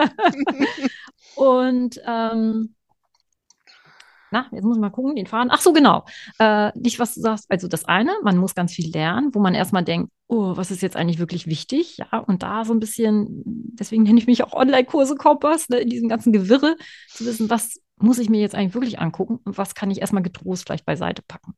[1.35, 2.75] Und ähm,
[4.33, 5.51] na, jetzt muss ich mal gucken, den Faden.
[5.51, 6.05] Ach so, genau.
[6.39, 7.45] Äh, nicht, was du sagst.
[7.49, 10.81] Also das eine, man muss ganz viel lernen, wo man erstmal denkt, oh, was ist
[10.81, 11.97] jetzt eigentlich wirklich wichtig?
[11.97, 15.89] Ja, und da so ein bisschen, deswegen nenne ich mich auch Online-Kurse Kompass, ne, in
[15.89, 16.75] diesem ganzen Gewirre,
[17.09, 20.23] zu wissen, was muss ich mir jetzt eigentlich wirklich angucken und was kann ich erstmal
[20.23, 21.53] getrost vielleicht beiseite packen.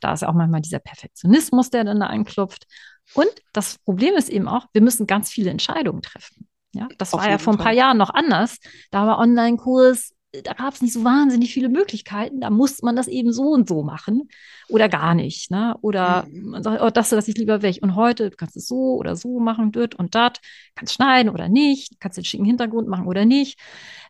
[0.00, 2.66] Da ist ja auch manchmal dieser Perfektionismus, der dann da einklopft.
[3.14, 6.48] Und das Problem ist eben auch, wir müssen ganz viele Entscheidungen treffen.
[6.72, 7.72] Ja, das Auf war ja vor ein paar.
[7.72, 8.58] Jahren noch anders.
[8.90, 12.40] Da war Online-Kurs da gab es nicht so wahnsinnig viele Möglichkeiten.
[12.40, 14.28] Da musste man das eben so und so machen
[14.68, 15.50] oder gar nicht.
[15.50, 15.76] Ne?
[15.80, 16.50] Oder mhm.
[16.50, 17.78] man sagt, oh, das lasse ich lieber weg.
[17.82, 20.40] Und heute du kannst es so oder so machen, dort und dat.
[20.74, 22.00] Kannst schneiden oder nicht.
[22.00, 23.58] Kannst den schicken Hintergrund machen oder nicht.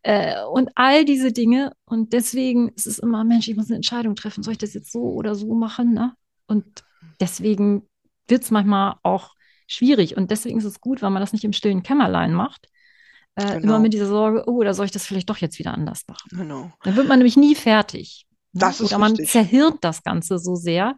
[0.03, 1.73] Äh, und all diese Dinge.
[1.85, 4.43] Und deswegen ist es immer, Mensch, ich muss eine Entscheidung treffen.
[4.43, 5.93] Soll ich das jetzt so oder so machen?
[5.93, 6.13] Ne?
[6.47, 6.85] Und
[7.21, 7.89] deswegen
[8.29, 9.35] wird es manchmal auch
[9.67, 10.17] schwierig.
[10.17, 12.69] Und deswegen ist es gut, wenn man das nicht im stillen Kämmerlein macht,
[13.37, 13.75] äh, genau.
[13.75, 16.29] Immer mit dieser Sorge, oh, da soll ich das vielleicht doch jetzt wieder anders machen.
[16.31, 16.73] Genau.
[16.83, 18.27] Dann wird man nämlich nie fertig.
[18.53, 18.61] Ne?
[18.61, 19.31] Das ist Oder man richtig.
[19.31, 20.97] zerhirnt das Ganze so sehr,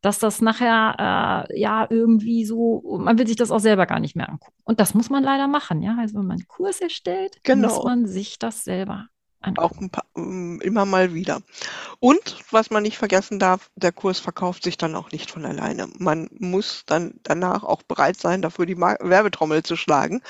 [0.00, 4.14] dass das nachher äh, ja irgendwie so, man will sich das auch selber gar nicht
[4.14, 4.56] mehr angucken.
[4.64, 5.96] Und das muss man leider machen, ja.
[5.98, 7.68] Also wenn man einen Kurs erstellt, genau.
[7.68, 9.08] muss man sich das selber
[9.56, 11.42] auch ein paar, mm, immer mal wieder.
[12.00, 15.88] Und was man nicht vergessen darf, der Kurs verkauft sich dann auch nicht von alleine.
[15.98, 20.20] Man muss dann danach auch bereit sein, dafür die Mar Werbetrommel zu schlagen,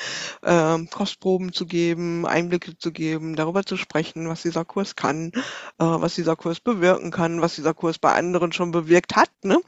[0.43, 5.41] äh, Kostproben zu geben, Einblicke zu geben, darüber zu sprechen, was dieser Kurs kann, äh,
[5.79, 9.59] was dieser Kurs bewirken kann, was dieser Kurs bei anderen schon bewirkt hat, ne?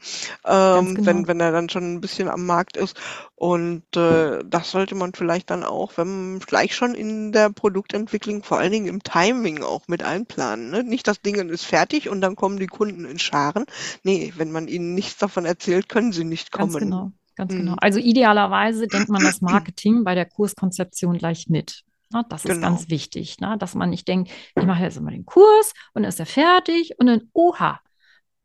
[0.45, 1.05] Ähm, genau.
[1.05, 2.97] wenn, wenn er dann schon ein bisschen am Markt ist.
[3.35, 8.43] Und äh, das sollte man vielleicht dann auch, wenn man gleich schon in der Produktentwicklung,
[8.43, 9.03] vor allen Dingen im
[9.35, 10.69] Timing auch mit einplanen.
[10.69, 10.83] Ne?
[10.83, 13.65] Nicht das Ding ist fertig und dann kommen die Kunden in Scharen.
[14.03, 16.71] Nee, wenn man ihnen nichts davon erzählt, können sie nicht kommen.
[16.71, 17.59] Ganz genau, ganz hm.
[17.59, 17.75] genau.
[17.79, 21.83] Also idealerweise denkt man das Marketing bei der Kurskonzeption gleich mit.
[22.11, 22.55] Na, das genau.
[22.55, 26.03] ist ganz wichtig, na, dass man nicht denkt, ich mache jetzt immer den Kurs und
[26.03, 27.79] dann ist er fertig und dann, oha,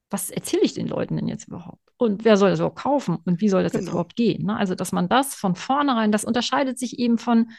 [0.08, 1.78] was erzähle ich den Leuten denn jetzt überhaupt?
[1.98, 3.18] Und wer soll das überhaupt kaufen?
[3.26, 3.82] Und wie soll das genau.
[3.82, 4.46] jetzt überhaupt gehen?
[4.46, 4.56] Ne?
[4.56, 7.50] Also, dass man das von vornherein, das unterscheidet sich eben von,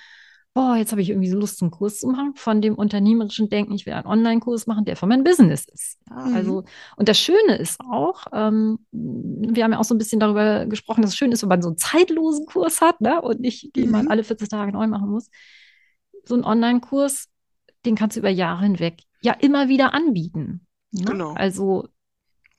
[0.53, 3.73] boah, jetzt habe ich irgendwie so Lust, einen Kurs zu machen, von dem unternehmerischen Denken,
[3.73, 5.97] ich will einen Online-Kurs machen, der für mein Business ist.
[6.09, 6.35] Ja, mhm.
[6.35, 6.63] Also,
[6.97, 11.01] und das Schöne ist auch, ähm, wir haben ja auch so ein bisschen darüber gesprochen,
[11.01, 13.21] dass es schön ist, wenn man so einen zeitlosen Kurs hat, ne?
[13.21, 13.91] Und nicht, den mhm.
[13.91, 15.29] man alle 40 Tage neu machen muss.
[16.25, 17.29] So ein Online-Kurs,
[17.85, 20.67] den kannst du über Jahre hinweg ja immer wieder anbieten.
[20.91, 21.05] Ne?
[21.05, 21.33] Genau.
[21.33, 21.87] Also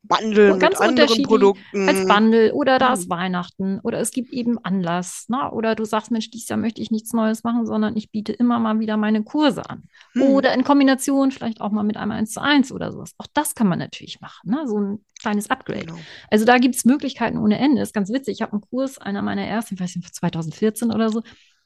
[0.02, 1.88] Bundle ganz mit anderen Produkten.
[1.88, 3.10] Als Bundle oder da ist mhm.
[3.10, 5.26] Weihnachten oder es gibt eben Anlass.
[5.28, 5.50] Ne?
[5.52, 8.58] Oder du sagst, Mensch, dieses Jahr möchte ich nichts Neues machen, sondern ich biete immer
[8.58, 9.84] mal wieder meine Kurse an.
[10.12, 10.22] Hm.
[10.22, 13.14] Oder in Kombination vielleicht auch mal mit einem 1 zu 1 oder sowas.
[13.18, 14.50] Auch das kann man natürlich machen.
[14.50, 14.66] Ne?
[14.66, 15.86] So ein kleines Upgrade.
[15.86, 15.98] Genau.
[16.30, 17.82] Also da gibt es Möglichkeiten ohne Ende.
[17.82, 18.34] Ist ganz witzig.
[18.34, 21.22] Ich habe einen Kurs, einer meiner ersten, ich weiß nicht, 2014 oder so,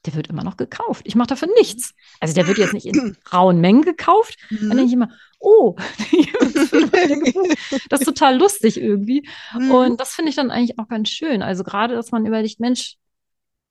[0.07, 1.01] der wird immer noch gekauft.
[1.05, 1.93] Ich mache dafür nichts.
[2.19, 4.37] Also der wird jetzt nicht in rauen Mengen gekauft.
[4.49, 4.69] Mhm.
[4.69, 5.75] Dann denke ich immer, oh,
[7.89, 9.27] das ist total lustig irgendwie.
[9.53, 9.71] Mhm.
[9.71, 11.41] Und das finde ich dann eigentlich auch ganz schön.
[11.41, 12.97] Also gerade, dass man überlegt, Mensch,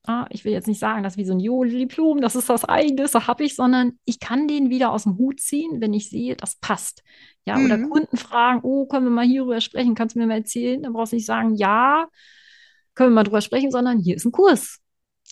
[0.06, 2.64] ah, ich will jetzt nicht sagen, das ist wie so ein Joli-Diplom, das ist das
[2.64, 6.10] eigene, das habe ich, sondern ich kann den wieder aus dem Hut ziehen, wenn ich
[6.10, 7.02] sehe, das passt.
[7.44, 7.64] Ja, mhm.
[7.64, 10.82] oder Kunden fragen, oh, können wir mal hierüber sprechen, kannst du mir mal erzählen?
[10.82, 12.06] Dann brauchst du nicht sagen, ja,
[12.94, 14.78] können wir mal drüber sprechen, sondern hier ist ein Kurs.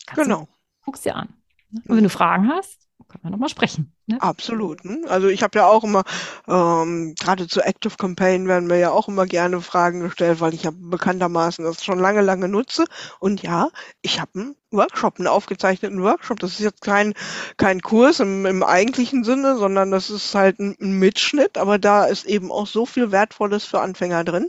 [0.06, 0.48] Kannst genau.
[0.84, 1.28] Guck's dir an.
[1.72, 3.92] Und wenn du Fragen hast, können wir nochmal sprechen.
[4.06, 4.20] Ne?
[4.20, 4.84] Absolut.
[4.84, 5.02] Ne?
[5.08, 6.04] Also ich habe ja auch immer,
[6.48, 10.64] ähm, gerade zu Active Campaign werden mir ja auch immer gerne Fragen gestellt, weil ich
[10.64, 12.84] ja bekanntermaßen das schon lange, lange nutze.
[13.20, 13.68] Und ja,
[14.02, 16.40] ich habe einen Workshop, einen aufgezeichneten Workshop.
[16.40, 17.14] Das ist jetzt kein,
[17.56, 22.04] kein Kurs im, im eigentlichen Sinne, sondern das ist halt ein, ein Mitschnitt, aber da
[22.04, 24.48] ist eben auch so viel Wertvolles für Anfänger drin.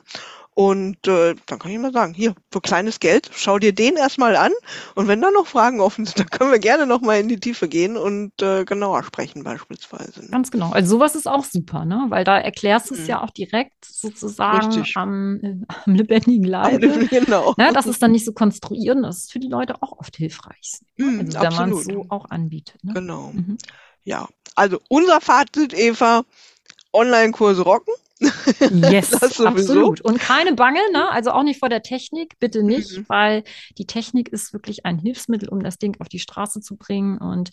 [0.58, 4.38] Und äh, dann kann ich mal sagen, hier, für kleines Geld, schau dir den erstmal
[4.38, 4.54] an.
[4.96, 7.68] Und wenn da noch Fragen offen sind, dann können wir gerne nochmal in die Tiefe
[7.68, 10.22] gehen und äh, genauer sprechen beispielsweise.
[10.22, 10.30] Ne?
[10.32, 10.72] Ganz genau.
[10.72, 12.06] Also sowas ist auch super, ne?
[12.08, 13.08] Weil da erklärst du es mhm.
[13.08, 16.90] ja auch direkt sozusagen am, äh, am, lebendigen Leibe.
[16.90, 17.54] Am, genau.
[17.58, 17.72] Ne?
[17.74, 20.80] Das ist dann nicht so konstruieren, das ist für die Leute auch oft hilfreich.
[20.96, 22.82] Mhm, also, wenn man es so auch anbietet.
[22.82, 22.94] Ne?
[22.94, 23.34] Genau.
[23.34, 23.58] Mhm.
[24.06, 26.24] Ja, also unser Fazit, Eva,
[26.94, 27.94] Online-Kurse rocken.
[28.92, 30.02] Yes, absolut.
[30.02, 31.10] Und keine Bange, ne?
[31.12, 33.06] also auch nicht vor der Technik, bitte nicht, mhm.
[33.08, 33.44] weil
[33.78, 37.18] die Technik ist wirklich ein Hilfsmittel, um das Ding auf die Straße zu bringen.
[37.18, 37.50] Und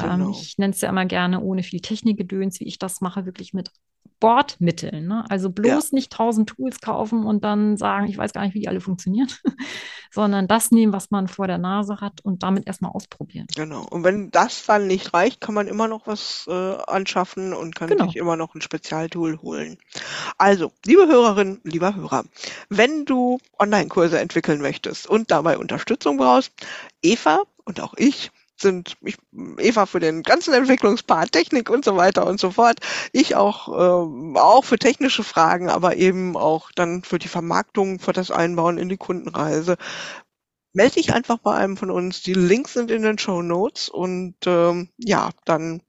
[0.00, 0.30] ähm, genau.
[0.30, 3.70] ich nenne es ja immer gerne ohne viel Technikgedöns, wie ich das mache, wirklich mit
[4.22, 5.08] Bordmitteln.
[5.08, 5.24] Ne?
[5.28, 5.96] Also bloß ja.
[5.96, 9.26] nicht tausend Tools kaufen und dann sagen, ich weiß gar nicht, wie die alle funktionieren,
[10.12, 13.48] sondern das nehmen, was man vor der Nase hat und damit erstmal ausprobieren.
[13.56, 13.84] Genau.
[13.90, 17.88] Und wenn das dann nicht reicht, kann man immer noch was äh, anschaffen und kann
[17.88, 18.04] genau.
[18.04, 19.76] sich immer noch ein Spezialtool holen.
[20.38, 22.22] Also, liebe Hörerinnen, lieber Hörer,
[22.68, 26.52] wenn du Online-Kurse entwickeln möchtest und dabei Unterstützung brauchst,
[27.02, 28.30] Eva und auch ich
[28.62, 29.16] sind ich,
[29.58, 32.80] Eva für den ganzen Entwicklungspart, Technik und so weiter und so fort.
[33.12, 38.12] Ich auch, äh, auch für technische Fragen, aber eben auch dann für die Vermarktung, für
[38.12, 39.76] das Einbauen in die Kundenreise.
[40.74, 42.22] Melde dich einfach bei einem von uns.
[42.22, 45.82] Die Links sind in den Show Notes und ähm, ja, dann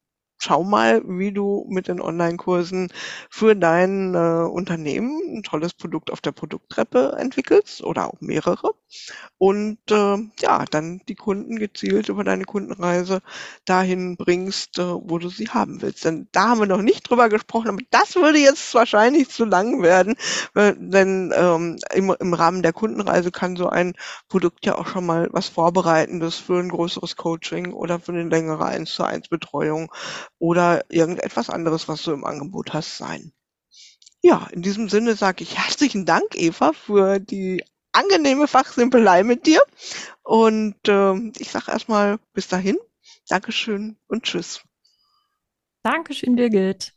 [0.44, 2.92] schau mal, wie du mit den Online-Kursen
[3.30, 8.72] für dein äh, Unternehmen ein tolles Produkt auf der Produkttreppe entwickelst oder auch mehrere.
[9.38, 13.20] Und äh, ja, dann die Kunden gezielt über deine Kundenreise
[13.64, 16.04] dahin bringst, äh, wo du sie haben willst.
[16.04, 19.82] Denn da haben wir noch nicht drüber gesprochen, aber das würde jetzt wahrscheinlich zu lang
[19.82, 20.14] werden,
[20.54, 23.94] denn ähm, im, im Rahmen der Kundenreise kann so ein
[24.28, 28.64] Produkt ja auch schon mal was Vorbereitendes für ein größeres Coaching oder für eine längere
[28.66, 29.90] 1 zu 1 Betreuung
[30.44, 33.32] oder irgendetwas anderes, was du im Angebot hast, sein.
[34.20, 39.62] Ja, in diesem Sinne sage ich herzlichen Dank, Eva, für die angenehme Fachsimpelei mit dir.
[40.22, 42.76] Und äh, ich sage erstmal bis dahin.
[43.26, 44.60] Dankeschön und tschüss.
[45.82, 46.92] Dankeschön, Birgit.